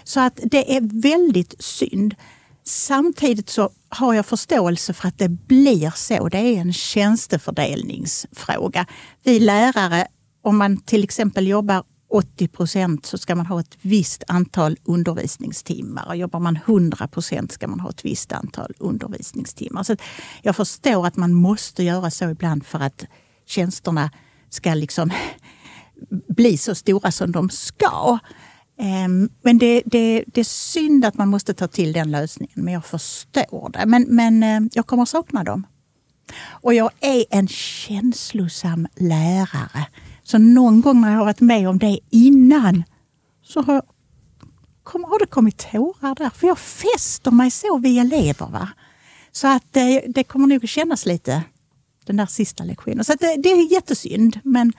Så 0.04 0.20
att 0.20 0.40
det 0.44 0.78
är 0.78 1.02
väldigt 1.02 1.56
synd. 1.60 2.16
Samtidigt 2.64 3.50
så 3.50 3.70
har 3.90 4.14
jag 4.14 4.26
förståelse 4.26 4.94
för 4.94 5.08
att 5.08 5.18
det 5.18 5.30
blir 5.30 5.94
så. 5.96 6.30
Det 6.30 6.38
är 6.38 6.58
en 6.58 6.74
tjänstefördelningsfråga. 6.74 8.86
Vi 9.24 9.40
lärare, 9.40 10.08
om 10.42 10.58
man 10.58 10.78
till 10.78 11.04
exempel 11.04 11.48
jobbar 11.48 11.84
80 12.10 12.48
procent 12.48 13.06
så 13.06 13.18
ska 13.18 13.36
man 13.36 13.46
ha 13.46 13.60
ett 13.60 13.78
visst 13.82 14.24
antal 14.28 14.78
undervisningstimmar. 14.84 16.16
jobbar 16.16 16.40
man 16.40 16.60
100 16.66 17.08
procent 17.08 17.52
ska 17.52 17.68
man 17.68 17.80
ha 17.80 17.90
ett 17.90 18.06
visst 18.06 18.32
antal 18.32 18.74
undervisningstimmar. 18.78 19.84
Så 19.84 19.96
jag 20.42 20.56
förstår 20.56 21.08
att 21.08 21.16
man 21.16 21.34
måste 21.34 21.84
göra 21.84 22.12
så 22.12 22.30
ibland 22.30 22.66
för 22.66 22.80
att 22.80 23.06
tjänsterna 23.46 24.12
ska 24.50 24.74
liksom 24.74 25.12
bli 26.28 26.58
så 26.58 26.76
stora 26.76 27.12
som 27.12 27.32
de 27.32 27.50
ska. 27.50 28.20
Ehm, 28.78 29.30
men 29.42 29.58
det, 29.58 29.82
det, 29.86 30.24
det 30.28 30.40
är 30.40 30.46
synd 30.46 31.06
att 31.06 31.18
man 31.18 31.28
måste 31.28 31.54
ta 31.54 31.68
till 31.68 31.94
den 31.94 32.12
lösningen, 32.12 32.64
men 32.64 32.74
jag 32.74 32.86
förstår 32.86 33.70
det. 33.70 33.86
Men, 33.86 34.04
men 34.04 34.44
eh, 34.44 34.70
jag 34.74 34.88
kommer 34.88 35.06
sakna 35.06 35.44
dem. 35.44 35.68
Och 36.48 36.74
jag 36.74 36.92
är 37.00 37.26
en 37.30 37.48
känslosam 37.48 38.88
lärare. 38.96 39.88
Så 40.24 40.38
någon 40.38 40.82
gång 40.82 41.02
när 41.02 41.12
jag 41.12 41.18
har 41.18 41.26
varit 41.26 41.42
med 41.42 41.70
om 41.70 41.78
det 41.78 42.00
innan 42.10 42.84
så 43.44 43.62
har, 43.62 43.82
har 44.84 45.20
det 45.20 45.26
kommit 45.26 45.72
tårar 45.72 46.16
där. 46.16 46.30
För 46.30 46.48
jag 46.48 46.60
fäster 46.60 47.32
mig 47.32 47.52
så 47.52 47.78
vid 47.78 48.00
elever. 48.00 48.48
Va? 48.48 48.70
Så 49.32 49.48
att 49.48 49.64
det, 49.72 50.06
det 50.08 50.24
kommer 50.24 50.48
nog 50.48 50.64
att 50.64 50.70
kännas 50.70 51.06
lite 51.06 51.44
den 52.06 52.18
där 52.18 52.26
sista 52.26 52.64
lektionen. 52.64 53.06
Så 53.06 53.14
det, 53.20 53.36
det, 53.36 53.50
är 53.50 53.72
jättesynd. 53.72 54.40
Men 54.44 54.74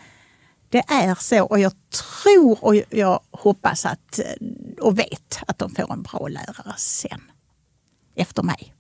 det 0.77 0.95
är 0.95 1.15
så 1.15 1.45
och 1.45 1.59
jag 1.59 1.73
tror 2.25 2.65
och 2.65 2.75
jag 2.91 3.21
hoppas 3.31 3.87
att 3.87 4.21
och 4.81 4.99
vet 4.99 5.39
att 5.47 5.59
de 5.59 5.71
får 5.71 5.93
en 5.93 6.03
bra 6.03 6.29
lärare 6.29 6.75
sen. 6.77 7.21
Efter 8.15 8.43
mig. 8.43 8.75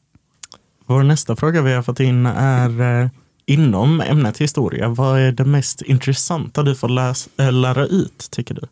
Vår 0.86 1.02
nästa 1.02 1.36
fråga 1.36 1.62
vi 1.62 1.72
har 1.72 1.82
fått 1.82 2.00
in 2.00 2.26
är 2.26 3.02
eh, 3.02 3.08
inom 3.46 4.00
ämnet 4.00 4.38
historia. 4.38 4.88
Vad 4.88 5.20
är 5.20 5.32
det 5.32 5.44
mest 5.44 5.82
intressanta 5.82 6.62
du 6.62 6.74
får 6.74 6.88
läsa, 6.88 7.30
äh, 7.38 7.52
lära 7.52 7.86
ut, 7.86 8.28
tycker 8.30 8.54
du? 8.54 8.68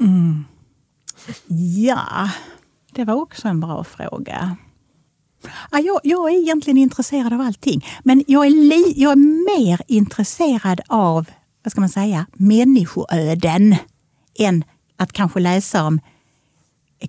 Mm. 0.00 0.44
Ja, 1.76 2.30
det 2.92 3.04
var 3.04 3.14
också 3.14 3.48
en 3.48 3.60
bra 3.60 3.84
fråga. 3.84 4.56
Ja, 5.70 5.78
jag, 5.78 6.00
jag, 6.02 6.32
är 6.32 6.36
egentligen 6.36 6.78
intresserad 6.78 7.32
av 7.32 7.40
allting, 7.40 7.86
men 8.04 8.24
jag 8.26 8.46
är, 8.46 8.50
li, 8.50 8.94
jag 8.96 9.12
är 9.12 9.56
mer 9.58 9.80
intresserad 9.86 10.80
av 10.88 11.26
vad 11.62 11.72
ska 11.72 11.80
man 11.80 11.88
säga, 11.88 12.26
människoöden 12.32 13.76
än 14.38 14.64
att 14.96 15.12
kanske 15.12 15.40
läsa 15.40 15.84
om 15.84 16.00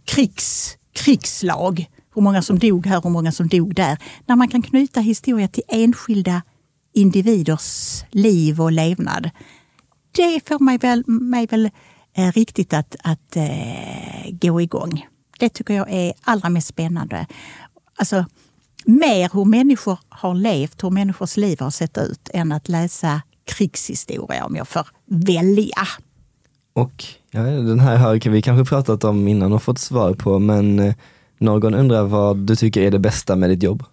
krigs, 0.05 0.77
krigslag. 0.93 1.89
Hur 2.15 2.21
många 2.21 2.41
som 2.41 2.59
dog 2.59 2.87
här 2.87 2.97
och 2.97 3.03
hur 3.03 3.09
många 3.09 3.31
som 3.31 3.47
dog 3.47 3.75
där. 3.75 3.97
När 4.25 4.35
man 4.35 4.47
kan 4.47 4.61
knyta 4.61 4.99
historia 4.99 5.47
till 5.47 5.63
enskilda 5.67 6.41
individers 6.93 8.03
liv 8.11 8.61
och 8.61 8.71
levnad. 8.71 9.29
Det 10.11 10.47
får 10.47 10.59
mig 10.59 10.77
väl, 10.77 11.03
mig 11.07 11.47
väl 11.47 11.69
eh, 12.13 12.31
riktigt 12.31 12.73
att, 12.73 12.95
att 13.03 13.35
eh, 13.35 14.31
gå 14.31 14.61
igång. 14.61 15.07
Det 15.39 15.49
tycker 15.49 15.73
jag 15.73 15.91
är 15.91 16.13
allra 16.21 16.49
mest 16.49 16.67
spännande. 16.67 17.27
Alltså, 17.95 18.25
mer 18.85 19.29
hur 19.33 19.45
människor 19.45 19.99
har 20.09 20.35
levt, 20.35 20.83
hur 20.83 20.89
människors 20.89 21.37
liv 21.37 21.59
har 21.59 21.71
sett 21.71 21.97
ut, 21.97 22.29
än 22.33 22.51
att 22.51 22.69
läsa 22.69 23.21
krigshistoria 23.45 24.45
om 24.45 24.56
jag 24.56 24.67
får 24.67 24.88
välja. 25.06 25.88
Och 26.73 27.03
ja, 27.32 27.41
den 27.41 27.79
här 27.79 27.97
har 27.97 28.29
vi 28.29 28.41
kanske 28.41 28.69
pratat 28.69 29.03
om 29.03 29.27
innan 29.27 29.53
och 29.53 29.63
fått 29.63 29.79
svar 29.79 30.13
på, 30.13 30.39
men 30.39 30.79
eh, 30.79 30.95
någon 31.38 31.73
undrar 31.73 32.03
vad 32.03 32.38
du 32.38 32.56
tycker 32.56 32.82
är 32.82 32.91
det 32.91 32.99
bästa 32.99 33.36
med 33.36 33.49
ditt 33.49 33.63
jobb? 33.63 33.84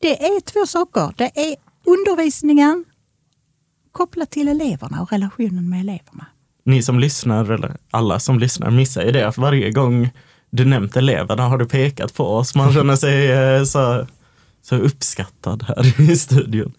Det 0.00 0.22
är 0.22 0.40
två 0.40 0.66
saker. 0.66 1.14
Det 1.16 1.38
är 1.38 1.56
undervisningen 1.86 2.84
kopplat 3.92 4.30
till 4.30 4.48
eleverna 4.48 5.02
och 5.02 5.12
relationen 5.12 5.70
med 5.70 5.80
eleverna. 5.80 6.26
Ni 6.64 6.82
som 6.82 6.98
lyssnar, 6.98 7.50
eller 7.50 7.76
alla 7.90 8.20
som 8.20 8.38
lyssnar, 8.38 8.70
missar 8.70 9.02
ju 9.02 9.10
det 9.10 9.28
att 9.28 9.38
varje 9.38 9.70
gång 9.70 10.10
du 10.50 10.64
nämnt 10.64 10.96
eleverna 10.96 11.48
har 11.48 11.58
du 11.58 11.66
pekat 11.66 12.14
på 12.14 12.24
oss. 12.24 12.54
Man 12.54 12.72
känner 12.72 12.96
sig 12.96 13.30
eh, 13.30 13.64
så, 13.64 14.06
så 14.62 14.76
uppskattad 14.76 15.64
här 15.68 16.00
i 16.10 16.16
studion. 16.16 16.72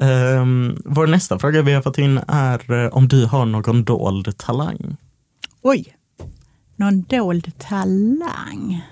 Um, 0.00 0.76
vår 0.84 1.06
nästa 1.06 1.38
fråga 1.38 1.62
vi 1.62 1.72
har 1.72 1.82
fått 1.82 1.98
in 1.98 2.20
är 2.28 2.72
uh, 2.72 2.96
om 2.96 3.08
du 3.08 3.26
har 3.26 3.46
någon 3.46 3.84
dold 3.84 4.38
talang? 4.38 4.96
Oj, 5.62 5.96
någon 6.76 7.02
dold 7.02 7.58
talang? 7.58 8.82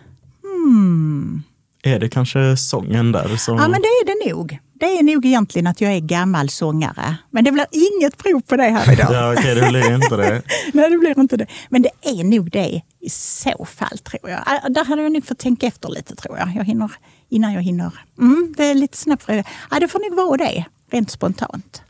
Hmm. 0.42 1.42
Är 1.82 1.98
det 1.98 2.08
kanske 2.08 2.56
sången 2.56 3.12
där? 3.12 3.36
Som... 3.36 3.56
Ja, 3.56 3.68
men 3.68 3.82
det 3.82 3.88
är 3.88 4.06
det 4.06 4.32
nog. 4.32 4.58
Det 4.80 4.98
är 4.98 5.02
nog 5.02 5.26
egentligen 5.26 5.66
att 5.66 5.80
jag 5.80 5.92
är 5.92 6.00
gammal 6.00 6.48
sångare. 6.48 7.16
Men 7.30 7.44
det 7.44 7.52
blir 7.52 7.66
inget 7.70 8.16
prov 8.16 8.40
på 8.40 8.56
det 8.56 8.62
här 8.62 8.92
idag. 8.92 9.08
ja, 9.12 9.32
okej, 9.32 9.52
okay, 9.52 9.54
det 9.54 9.68
blir 9.68 9.94
inte 9.94 10.16
det. 10.16 10.42
Nej, 10.72 10.90
det 10.90 10.98
blir 10.98 11.18
inte 11.18 11.36
det. 11.36 11.46
Men 11.68 11.82
det 11.82 11.90
är 12.02 12.24
nog 12.24 12.50
det 12.50 12.82
i 13.00 13.10
så 13.10 13.64
fall, 13.64 13.98
tror 13.98 14.30
jag. 14.30 14.38
Äh, 14.38 14.70
där 14.70 14.84
hade 14.84 15.02
jag 15.02 15.12
nog 15.12 15.26
fått 15.26 15.38
tänka 15.38 15.66
efter 15.66 15.88
lite, 15.88 16.16
tror 16.16 16.38
jag. 16.38 16.52
jag 16.56 16.64
hinner, 16.64 16.90
innan 17.28 17.52
jag 17.52 17.62
hinner. 17.62 17.92
Mm, 18.18 18.54
det 18.56 18.64
är 18.64 18.74
lite 18.74 18.96
snabbt. 18.96 19.24
Ja, 19.70 19.80
det 19.80 19.88
får 19.88 20.10
nog 20.10 20.26
vara 20.26 20.36
det 20.36 20.64
rent 20.90 21.10
spontant. 21.10 21.82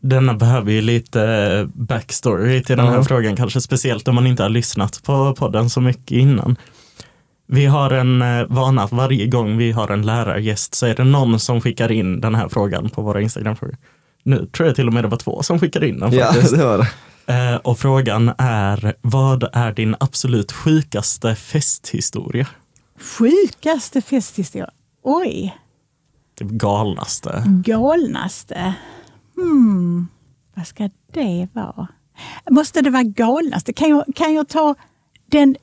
Denna 0.00 0.34
behöver 0.34 0.72
ju 0.72 0.80
lite 0.80 1.22
eh, 1.22 1.66
backstory 1.74 2.62
till 2.62 2.76
den 2.76 2.86
här 2.86 2.92
mm. 2.92 3.04
frågan, 3.04 3.36
kanske 3.36 3.60
speciellt 3.60 4.08
om 4.08 4.14
man 4.14 4.26
inte 4.26 4.42
har 4.42 4.50
lyssnat 4.50 5.02
på 5.02 5.34
podden 5.34 5.70
så 5.70 5.80
mycket 5.80 6.10
innan. 6.10 6.56
Vi 7.46 7.66
har 7.66 7.90
en 7.90 8.22
eh, 8.22 8.46
vana 8.48 8.82
att 8.82 8.92
varje 8.92 9.26
gång 9.26 9.56
vi 9.56 9.72
har 9.72 9.90
en 9.90 10.06
lärargäst 10.06 10.74
så 10.74 10.86
är 10.86 10.94
det 10.94 11.04
någon 11.04 11.40
som 11.40 11.60
skickar 11.60 11.92
in 11.92 12.20
den 12.20 12.34
här 12.34 12.48
frågan 12.48 12.90
på 12.90 13.02
våra 13.02 13.20
Instagram-frågor. 13.20 13.76
Nu 14.22 14.46
tror 14.46 14.66
jag 14.66 14.76
till 14.76 14.86
och 14.86 14.92
med 14.92 15.04
det 15.04 15.08
var 15.08 15.18
två 15.18 15.42
som 15.42 15.60
skickade 15.60 15.88
in 15.88 15.98
den. 15.98 16.12
Faktiskt. 16.12 16.52
Ja, 16.52 16.58
det 16.58 16.64
var 16.64 16.78
det. 16.78 16.88
Eh, 17.28 17.56
och 17.56 17.78
frågan 17.78 18.32
är, 18.38 18.94
vad 19.00 19.44
är 19.52 19.72
din 19.72 19.96
absolut 20.00 20.52
sjukaste 20.52 21.34
festhistoria? 21.34 22.46
Sjukaste 23.00 24.00
festhistoria? 24.02 24.70
Oj, 25.02 25.56
Typ 26.38 26.48
galnaste? 26.48 27.42
Galnaste? 27.64 28.74
Hmm, 29.36 30.08
vad 30.54 30.66
ska 30.66 30.90
det 31.12 31.48
vara? 31.52 31.88
Måste 32.50 32.80
det 32.80 32.90
vara 32.90 33.02
galnaste? 33.02 33.72
Kan 33.72 33.88
jag, 33.88 34.04
kan 34.14 34.34
jag 34.34 34.48
ta 34.48 34.74
den, 35.26 35.56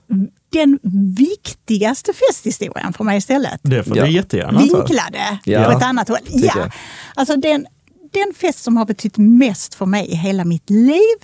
den 0.49 0.79
viktigaste 1.17 2.13
festhistorien 2.13 2.93
för 2.93 3.03
mig 3.03 3.17
istället? 3.17 3.59
Det 3.63 3.83
får 3.83 3.97
ja. 3.97 4.05
du 4.05 4.11
jättegärna. 4.11 4.59
Vinklade 4.59 5.39
ja. 5.43 5.63
på 5.63 5.71
ett 5.71 5.83
annat 5.83 6.09
håll. 6.09 6.17
Ja. 6.27 6.69
Alltså 7.15 7.35
den, 7.35 7.67
den 8.13 8.33
fest 8.35 8.63
som 8.63 8.77
har 8.77 8.85
betytt 8.85 9.17
mest 9.17 9.75
för 9.75 9.85
mig 9.85 10.07
i 10.07 10.15
hela 10.15 10.45
mitt 10.45 10.69
liv, 10.69 11.15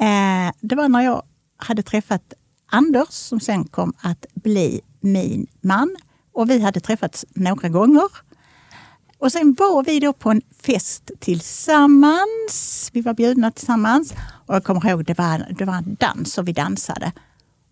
eh, 0.00 0.52
det 0.60 0.74
var 0.74 0.88
när 0.88 1.00
jag 1.00 1.22
hade 1.56 1.82
träffat 1.82 2.34
Anders 2.70 3.08
som 3.08 3.40
sen 3.40 3.64
kom 3.64 3.92
att 4.00 4.26
bli 4.34 4.80
min 5.00 5.46
man. 5.60 5.96
Och 6.32 6.50
vi 6.50 6.60
hade 6.60 6.80
träffats 6.80 7.24
några 7.34 7.68
gånger. 7.68 8.08
Och 9.22 9.32
sen 9.32 9.54
var 9.58 9.82
vi 9.82 10.00
då 10.00 10.12
på 10.12 10.30
en 10.30 10.42
fest 10.62 11.10
tillsammans. 11.18 12.90
Vi 12.92 13.00
var 13.00 13.14
bjudna 13.14 13.50
tillsammans. 13.50 14.14
Och 14.46 14.54
jag 14.54 14.64
kommer 14.64 14.90
ihåg, 14.90 15.04
det 15.04 15.18
var, 15.18 15.54
det 15.58 15.64
var 15.64 15.74
en 15.74 15.96
dans 16.00 16.38
och 16.38 16.48
vi 16.48 16.52
dansade. 16.52 17.12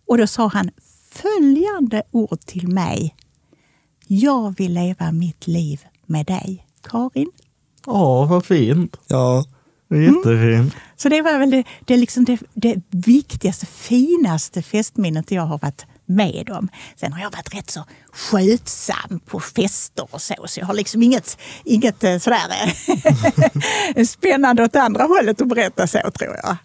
Och 0.06 0.18
då 0.18 0.26
sa 0.26 0.48
han 0.48 0.70
följande 1.10 2.02
ord 2.10 2.40
till 2.40 2.68
mig. 2.68 3.14
Jag 4.06 4.56
vill 4.58 4.72
leva 4.72 5.12
mitt 5.12 5.46
liv 5.46 5.80
med 6.06 6.26
dig, 6.26 6.66
Karin. 6.82 7.30
Ja, 7.86 8.24
vad 8.24 8.44
fint. 8.44 8.96
Ja. 9.06 9.44
Jättefint. 9.88 10.26
Mm. 10.26 10.70
Så 10.96 11.08
det 11.08 11.22
var 11.22 11.38
väl 11.38 11.50
det, 11.50 11.64
det, 11.84 11.96
liksom 11.96 12.24
det, 12.24 12.40
det 12.54 12.82
viktigaste, 12.90 13.66
finaste 13.66 14.62
festminnet 14.62 15.30
jag 15.30 15.42
har 15.42 15.58
varit 15.58 15.86
med 16.10 16.46
dem. 16.46 16.68
Sen 16.96 17.12
har 17.12 17.20
jag 17.20 17.30
varit 17.30 17.54
rätt 17.54 17.70
så 17.70 17.84
skötsam 18.12 19.20
på 19.26 19.40
fester 19.40 20.06
och 20.10 20.20
så, 20.20 20.34
så 20.46 20.60
jag 20.60 20.66
har 20.66 20.74
liksom 20.74 21.02
inget, 21.02 21.38
inget 21.64 22.04
eh, 22.04 22.18
sådär 22.18 22.72
eh, 23.96 24.04
spännande 24.06 24.64
åt 24.64 24.76
andra 24.76 25.04
hållet 25.04 25.40
att 25.40 25.48
berätta 25.48 25.86
så 25.86 25.98
tror 26.18 26.36
jag. 26.42 26.56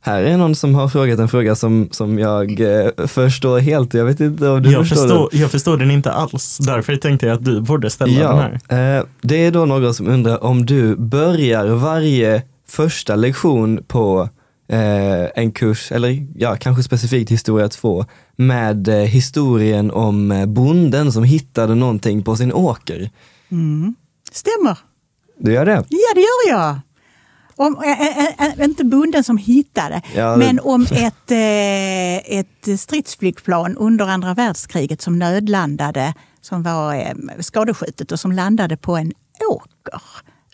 Här 0.00 0.22
är 0.22 0.36
någon 0.36 0.54
som 0.54 0.74
har 0.74 0.88
frågat 0.88 1.18
en 1.18 1.28
fråga 1.28 1.54
som, 1.54 1.88
som 1.90 2.18
jag 2.18 2.60
eh, 2.60 3.06
förstår 3.06 3.58
helt. 3.58 3.94
Jag 3.94 4.04
vet 4.04 4.20
inte 4.20 4.48
om 4.48 4.62
du 4.62 4.72
jag 4.72 4.88
förstår, 4.88 5.02
förstår 5.02 5.28
Jag 5.32 5.50
förstår 5.50 5.76
den 5.76 5.90
inte 5.90 6.12
alls. 6.12 6.58
Därför 6.58 6.96
tänkte 6.96 7.26
jag 7.26 7.34
att 7.34 7.44
du 7.44 7.60
borde 7.60 7.90
ställa 7.90 8.12
ja, 8.12 8.28
den 8.28 8.76
här. 8.78 8.98
Eh, 8.98 9.04
det 9.20 9.46
är 9.46 9.50
då 9.50 9.64
någon 9.64 9.94
som 9.94 10.08
undrar 10.08 10.44
om 10.44 10.66
du 10.66 10.96
börjar 10.96 11.66
varje 11.66 12.42
första 12.68 13.16
lektion 13.16 13.84
på 13.88 14.28
eh, 14.68 15.26
en 15.34 15.52
kurs, 15.52 15.92
eller 15.92 16.26
ja, 16.34 16.56
kanske 16.56 16.82
specifikt 16.82 17.30
historia 17.30 17.68
2, 17.68 18.04
med 18.36 18.88
eh, 18.88 18.94
historien 18.94 19.90
om 19.90 20.32
eh, 20.32 20.46
bonden 20.46 21.12
som 21.12 21.24
hittade 21.24 21.74
någonting 21.74 22.22
på 22.22 22.36
sin 22.36 22.52
åker. 22.52 23.10
Mm. 23.50 23.94
Stämmer. 24.32 24.78
Du 25.38 25.52
gör 25.52 25.66
det? 25.66 25.84
Ja, 25.88 26.14
det 26.14 26.20
gör 26.20 26.50
jag. 26.50 26.80
Om, 27.56 27.82
äh, 27.84 28.58
äh, 28.58 28.64
inte 28.64 28.84
bonden 28.84 29.24
som 29.24 29.36
hittade, 29.38 30.02
ja, 30.14 30.30
det... 30.30 30.36
men 30.36 30.60
om 30.60 30.82
ett, 30.82 31.30
äh, 31.30 32.38
ett 32.38 32.80
stridsflygplan 32.80 33.76
under 33.76 34.06
andra 34.06 34.34
världskriget 34.34 35.02
som 35.02 35.18
nödlandade, 35.18 36.14
som 36.40 36.62
var 36.62 36.94
äh, 36.94 37.12
skadeskjutet 37.40 38.12
och 38.12 38.20
som 38.20 38.32
landade 38.32 38.76
på 38.76 38.96
en 38.96 39.12
åker 39.50 40.00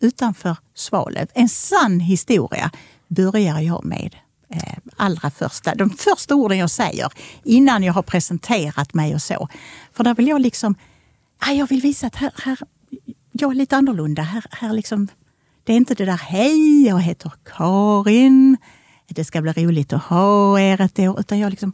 utanför 0.00 0.56
Svalöv. 0.74 1.26
En 1.34 1.48
sann 1.48 2.00
historia 2.00 2.70
börjar 3.08 3.60
jag 3.60 3.84
med 3.84 4.16
eh, 4.48 4.78
allra 4.96 5.30
första, 5.30 5.74
de 5.74 5.90
första 5.90 6.34
orden 6.34 6.58
jag 6.58 6.70
säger 6.70 7.12
innan 7.44 7.82
jag 7.82 7.92
har 7.92 8.02
presenterat 8.02 8.94
mig 8.94 9.14
och 9.14 9.22
så. 9.22 9.48
För 9.92 10.04
där 10.04 10.14
vill 10.14 10.28
jag 10.28 10.40
liksom, 10.40 10.74
ah, 11.38 11.52
jag 11.52 11.68
vill 11.68 11.80
visa 11.80 12.06
att 12.06 12.16
här, 12.16 12.32
här, 12.42 12.58
jag 13.32 13.50
är 13.50 13.54
lite 13.54 13.76
annorlunda. 13.76 14.22
Här, 14.22 14.44
här 14.50 14.72
liksom, 14.72 15.08
det 15.64 15.72
är 15.72 15.76
inte 15.76 15.94
det 15.94 16.04
där 16.04 16.16
hej, 16.16 16.86
jag 16.86 17.00
heter 17.00 17.32
Karin. 17.44 18.56
det 19.08 19.24
ska 19.24 19.42
bli 19.42 19.52
roligt 19.52 19.92
att 19.92 20.02
ha 20.02 20.60
er 20.60 20.80
ett 20.80 20.98
år, 20.98 21.20
utan 21.20 21.38
jag 21.38 21.50
liksom 21.50 21.72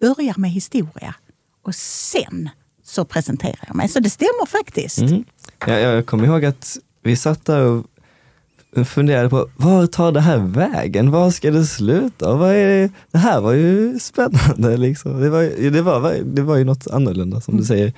börjar 0.00 0.34
med 0.38 0.50
historia 0.50 1.14
och 1.62 1.74
sen 1.74 2.48
så 2.82 3.04
presenterar 3.04 3.64
jag 3.66 3.76
mig. 3.76 3.88
Så 3.88 4.00
det 4.00 4.10
stämmer 4.10 4.46
faktiskt. 4.46 4.98
Mm. 4.98 5.24
Jag, 5.66 5.80
jag 5.80 6.06
kommer 6.06 6.26
ihåg 6.26 6.44
att 6.44 6.78
vi 7.02 7.16
satt 7.16 7.44
där 7.44 7.60
och 7.60 7.86
funderade 8.84 9.28
på, 9.28 9.48
var 9.56 9.86
tar 9.86 10.12
det 10.12 10.20
här 10.20 10.38
vägen? 10.38 11.10
Var 11.10 11.30
ska 11.30 11.50
det 11.50 11.64
sluta? 11.64 12.34
Vad 12.34 12.50
är 12.50 12.66
det? 12.68 12.90
det 13.10 13.18
här 13.18 13.40
var 13.40 13.52
ju 13.52 13.98
spännande. 13.98 14.76
Liksom. 14.86 15.20
Det, 15.20 15.30
var, 15.30 15.70
det, 15.70 15.82
var, 15.82 16.16
det 16.24 16.42
var 16.42 16.56
ju 16.56 16.64
något 16.64 16.86
annorlunda 16.86 17.40
som 17.40 17.56
du 17.56 17.64
säger. 17.64 17.92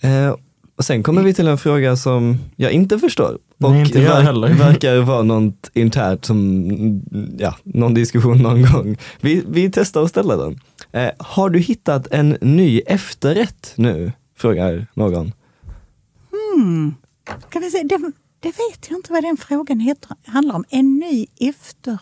Eh, 0.00 0.34
och 0.76 0.84
sen 0.84 1.02
kommer 1.02 1.22
vi 1.22 1.34
till 1.34 1.48
en 1.48 1.58
fråga 1.58 1.96
som 1.96 2.38
jag 2.56 2.72
inte 2.72 2.98
förstår. 2.98 3.38
Och 3.62 3.70
Nej, 3.70 3.80
inte 3.80 4.00
jag 4.00 4.20
heller. 4.20 4.48
verkar 4.54 4.96
vara 5.00 5.22
något 5.22 5.70
internt 5.74 6.24
som, 6.24 7.02
ja, 7.38 7.54
någon 7.64 7.94
diskussion 7.94 8.38
någon 8.38 8.62
gång. 8.72 8.96
Vi, 9.20 9.44
vi 9.48 9.70
testar 9.70 10.02
att 10.02 10.10
ställa 10.10 10.36
den. 10.36 10.60
Eh, 10.92 11.10
har 11.18 11.50
du 11.50 11.58
hittat 11.58 12.06
en 12.10 12.36
ny 12.40 12.80
efterrätt 12.80 13.72
nu? 13.76 14.12
Frågar 14.38 14.86
någon. 14.94 15.32
Hmm. 16.30 16.94
Kan 17.50 17.62
vi 17.62 17.70
se? 17.70 17.82
Det, 17.82 18.12
det 18.46 18.58
vet 18.58 18.90
jag 18.90 18.98
inte 18.98 19.12
vad 19.12 19.22
den 19.22 19.36
frågan 19.36 19.80
heter, 19.80 20.16
handlar 20.26 20.54
om. 20.54 20.64
En 20.68 20.98
ny 20.98 21.26
efter... 21.40 21.98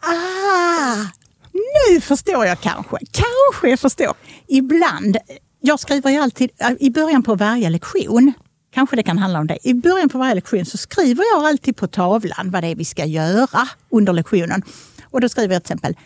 Ah! 0.00 1.04
Nu 1.52 2.00
förstår 2.00 2.46
jag 2.46 2.60
kanske. 2.60 2.96
Kanske 2.98 3.70
jag 3.70 3.80
förstår. 3.80 4.14
Ibland, 4.46 5.16
jag 5.60 5.80
skriver 5.80 6.10
ju 6.10 6.16
alltid 6.16 6.50
äh, 6.58 6.70
i 6.80 6.90
början 6.90 7.22
på 7.22 7.34
varje 7.34 7.70
lektion, 7.70 8.32
kanske 8.74 8.96
det 8.96 9.02
kan 9.02 9.18
handla 9.18 9.38
om 9.38 9.46
det. 9.46 9.58
I 9.62 9.74
början 9.74 10.08
på 10.08 10.18
varje 10.18 10.34
lektion 10.34 10.66
så 10.66 10.78
skriver 10.78 11.24
jag 11.34 11.44
alltid 11.44 11.76
på 11.76 11.86
tavlan 11.86 12.50
vad 12.50 12.62
det 12.62 12.68
är 12.68 12.74
vi 12.74 12.84
ska 12.84 13.04
göra 13.04 13.68
under 13.90 14.12
lektionen. 14.12 14.62
Och 15.04 15.20
då 15.20 15.28
skriver 15.28 15.54
jag 15.54 15.64
till 15.64 15.72
exempel 15.72 15.96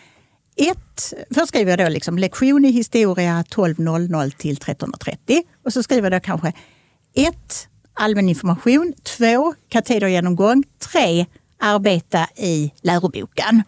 ett, 0.57 1.15
först 1.35 1.49
skriver 1.49 1.71
jag 1.71 1.79
då 1.79 1.89
liksom 1.89 2.19
lektion 2.19 2.65
i 2.65 2.71
historia 2.71 3.45
12.00 3.51 4.31
till 4.31 4.57
13.30 4.57 5.43
och 5.65 5.73
så 5.73 5.83
skriver 5.83 6.11
jag 6.11 6.23
då 6.23 6.25
kanske 6.25 6.53
ett 7.15 7.70
allmän 7.95 8.29
information. 8.29 8.93
Två, 9.03 9.55
katedergenomgång. 9.69 10.65
Tre, 10.79 11.27
arbeta 11.59 12.27
i 12.37 12.73
läroboken. 12.83 13.63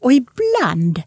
Och 0.00 0.12
ibland 0.12 1.02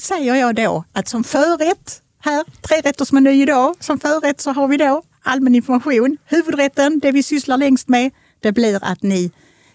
säger 0.00 0.34
jag 0.34 0.54
då 0.54 0.84
att 0.92 1.08
som 1.08 1.24
förrätt, 1.24 2.02
här, 2.20 2.44
trerättersmeny 2.60 3.42
idag, 3.42 3.76
som 3.80 4.00
förrätt 4.00 4.40
så 4.40 4.52
har 4.52 4.68
vi 4.68 4.76
då 4.76 5.02
allmän 5.22 5.54
information. 5.54 6.16
Huvudrätten, 6.24 6.98
det 6.98 7.12
vi 7.12 7.22
sysslar 7.22 7.56
längst 7.56 7.88
med, 7.88 8.10
det 8.40 8.52
blir 8.52 8.84
att 8.84 9.02
ni, 9.02 9.30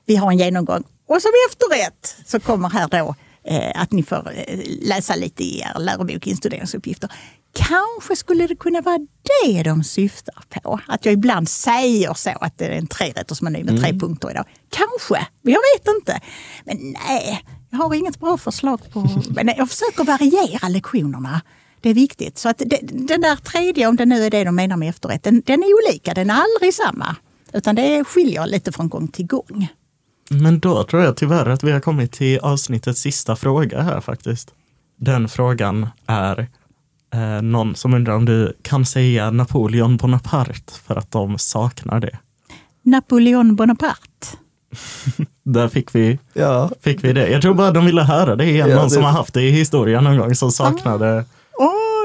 vi 0.05 0.15
har 0.15 0.31
en 0.31 0.37
genomgång. 0.37 0.83
Och 1.07 1.21
som 1.21 1.31
efterrätt 1.49 2.15
så 2.25 2.39
kommer 2.39 2.69
här 2.69 2.87
då 2.87 3.15
eh, 3.43 3.81
att 3.81 3.91
ni 3.91 4.03
får 4.03 4.31
eh, 4.35 4.59
läsa 4.81 5.15
lite 5.15 5.43
i 5.43 5.59
er 5.59 5.79
lärobok, 5.79 6.27
instuderingsuppgifter. 6.27 7.11
Kanske 7.53 8.15
skulle 8.15 8.47
det 8.47 8.55
kunna 8.55 8.81
vara 8.81 8.99
det 9.43 9.63
de 9.63 9.83
syftar 9.83 10.43
på. 10.49 10.79
Att 10.87 11.05
jag 11.05 11.13
ibland 11.13 11.49
säger 11.49 12.13
så 12.13 12.29
att 12.29 12.57
det 12.57 12.65
är 12.65 12.71
en 12.71 12.87
trerättersmeny 12.87 13.63
med 13.63 13.81
tre 13.81 13.99
punkter 13.99 14.31
idag. 14.31 14.45
Kanske, 14.69 15.27
jag 15.41 15.59
vet 15.75 15.95
inte. 15.97 16.21
Men 16.65 16.77
nej, 17.07 17.43
jag 17.69 17.77
har 17.77 17.93
inget 17.93 18.19
bra 18.19 18.37
förslag 18.37 18.81
på... 18.93 18.99
Men 19.29 19.53
jag 19.57 19.69
försöker 19.69 20.03
variera 20.03 20.69
lektionerna. 20.69 21.41
Det 21.81 21.89
är 21.89 21.93
viktigt. 21.93 22.37
Så 22.37 22.49
att 22.49 22.57
det, 22.57 22.79
den 22.81 23.21
där 23.21 23.35
tredje, 23.35 23.87
om 23.87 23.95
det 23.95 24.05
nu 24.05 24.23
är 24.23 24.29
det 24.29 24.43
de 24.43 24.55
menar 24.55 24.77
med 24.77 24.89
efterrätt, 24.89 25.23
den, 25.23 25.41
den 25.45 25.63
är 25.63 25.87
olika. 25.87 26.13
Den 26.13 26.29
är 26.29 26.33
aldrig 26.33 26.73
samma. 26.73 27.15
Utan 27.53 27.75
det 27.75 28.03
skiljer 28.03 28.45
lite 28.45 28.71
från 28.71 28.89
gång 28.89 29.07
till 29.07 29.27
gång. 29.27 29.67
Men 30.29 30.59
då 30.59 30.83
tror 30.83 31.03
jag 31.03 31.17
tyvärr 31.17 31.49
att 31.49 31.63
vi 31.63 31.71
har 31.71 31.79
kommit 31.79 32.11
till 32.11 32.39
avsnittets 32.39 33.01
sista 33.01 33.35
fråga 33.35 33.81
här 33.81 34.01
faktiskt. 34.01 34.53
Den 34.97 35.29
frågan 35.29 35.87
är 36.07 36.47
eh, 37.13 37.41
någon 37.41 37.75
som 37.75 37.93
undrar 37.93 38.13
om 38.15 38.25
du 38.25 38.57
kan 38.61 38.85
säga 38.85 39.31
Napoleon 39.31 39.97
Bonaparte 39.97 40.73
för 40.87 40.95
att 40.95 41.11
de 41.11 41.37
saknar 41.37 41.99
det. 41.99 42.17
Napoleon 42.83 43.55
Bonaparte. 43.55 44.27
Där 45.45 45.67
fick 45.67 45.95
vi, 45.95 46.19
Ja, 46.33 46.71
fick 46.81 47.03
vi 47.03 47.13
det. 47.13 47.29
Jag 47.29 47.41
tror 47.41 47.53
bara 47.53 47.71
de 47.71 47.85
ville 47.85 48.01
höra 48.03 48.35
det 48.35 48.45
igen. 48.45 48.69
Ja, 48.69 48.75
någon 48.75 48.83
det- 48.85 48.89
som 48.93 49.03
har 49.03 49.11
haft 49.11 49.33
det 49.33 49.41
i 49.41 49.51
historien 49.51 50.03
någon 50.03 50.17
gång 50.17 50.35
som 50.35 50.51
saknade 50.51 51.25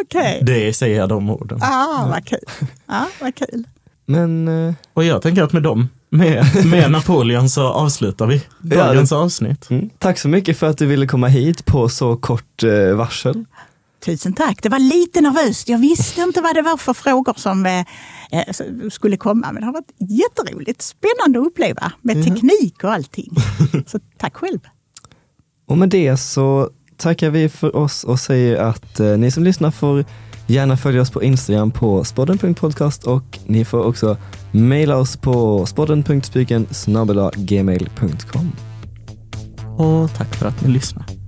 Okej. 0.04 0.38
det, 0.42 0.72
säga 0.76 1.06
de 1.06 1.30
orden. 1.30 1.58
Ah, 1.62 2.06
vad 2.10 2.24
kul. 2.26 2.38
Ah, 2.86 3.04
vad 3.20 3.34
kul. 3.34 3.64
men 4.06 4.48
eh, 4.68 4.74
Och 4.94 5.04
jag 5.04 5.22
tänker 5.22 5.42
att 5.42 5.52
med 5.52 5.62
dem, 5.62 5.88
med, 6.10 6.46
med 6.66 6.90
Napoleon 6.90 7.48
så 7.48 7.62
avslutar 7.68 8.26
vi 8.26 8.42
dagens 8.60 9.12
avsnitt. 9.12 9.70
mm, 9.70 9.90
tack 9.98 10.18
så 10.18 10.28
mycket 10.28 10.58
för 10.58 10.70
att 10.70 10.78
du 10.78 10.86
ville 10.86 11.06
komma 11.06 11.26
hit 11.28 11.64
på 11.64 11.88
så 11.88 12.16
kort 12.16 12.62
eh, 12.62 12.94
varsel. 12.96 13.44
Tusen 14.04 14.32
tack. 14.32 14.62
Det 14.62 14.68
var 14.68 14.78
lite 14.78 15.20
nervöst. 15.20 15.68
Jag 15.68 15.78
visste 15.78 16.20
inte 16.20 16.40
vad 16.40 16.54
det 16.54 16.62
var 16.62 16.76
för 16.76 16.92
frågor 16.94 17.34
som 17.36 17.66
eh, 17.66 17.78
eh, 18.32 18.88
skulle 18.90 19.16
komma. 19.16 19.52
Men 19.52 19.60
det 19.60 19.66
har 19.66 19.72
varit 19.72 19.92
jätteroligt. 19.98 20.82
Spännande 20.82 21.40
att 21.40 21.46
uppleva 21.46 21.92
med 22.02 22.24
teknik 22.24 22.84
och 22.84 22.92
allting. 22.92 23.30
Så 23.86 23.98
tack 24.18 24.36
själv. 24.36 24.60
Och 25.66 25.78
med 25.78 25.88
det 25.88 26.16
så 26.16 26.70
tackar 26.96 27.30
vi 27.30 27.48
för 27.48 27.76
oss 27.76 28.04
och 28.04 28.20
säger 28.20 28.56
att 28.56 29.00
eh, 29.00 29.16
ni 29.16 29.30
som 29.30 29.44
lyssnar 29.44 29.70
får 29.70 30.04
gärna 30.46 30.76
följa 30.76 31.00
oss 31.00 31.10
på 31.10 31.22
Instagram 31.22 31.70
på 31.70 32.04
spodden.podcast 32.04 33.04
och 33.06 33.38
ni 33.46 33.64
får 33.64 33.84
också 33.84 34.16
mejla 34.52 34.96
oss 34.96 35.16
på 35.16 35.66
spodden.spiken 35.66 36.66
gmail.com. 37.36 38.52
Och 39.78 40.14
tack 40.14 40.34
för 40.34 40.46
att 40.46 40.62
ni 40.62 40.68
lyssnade. 40.68 41.23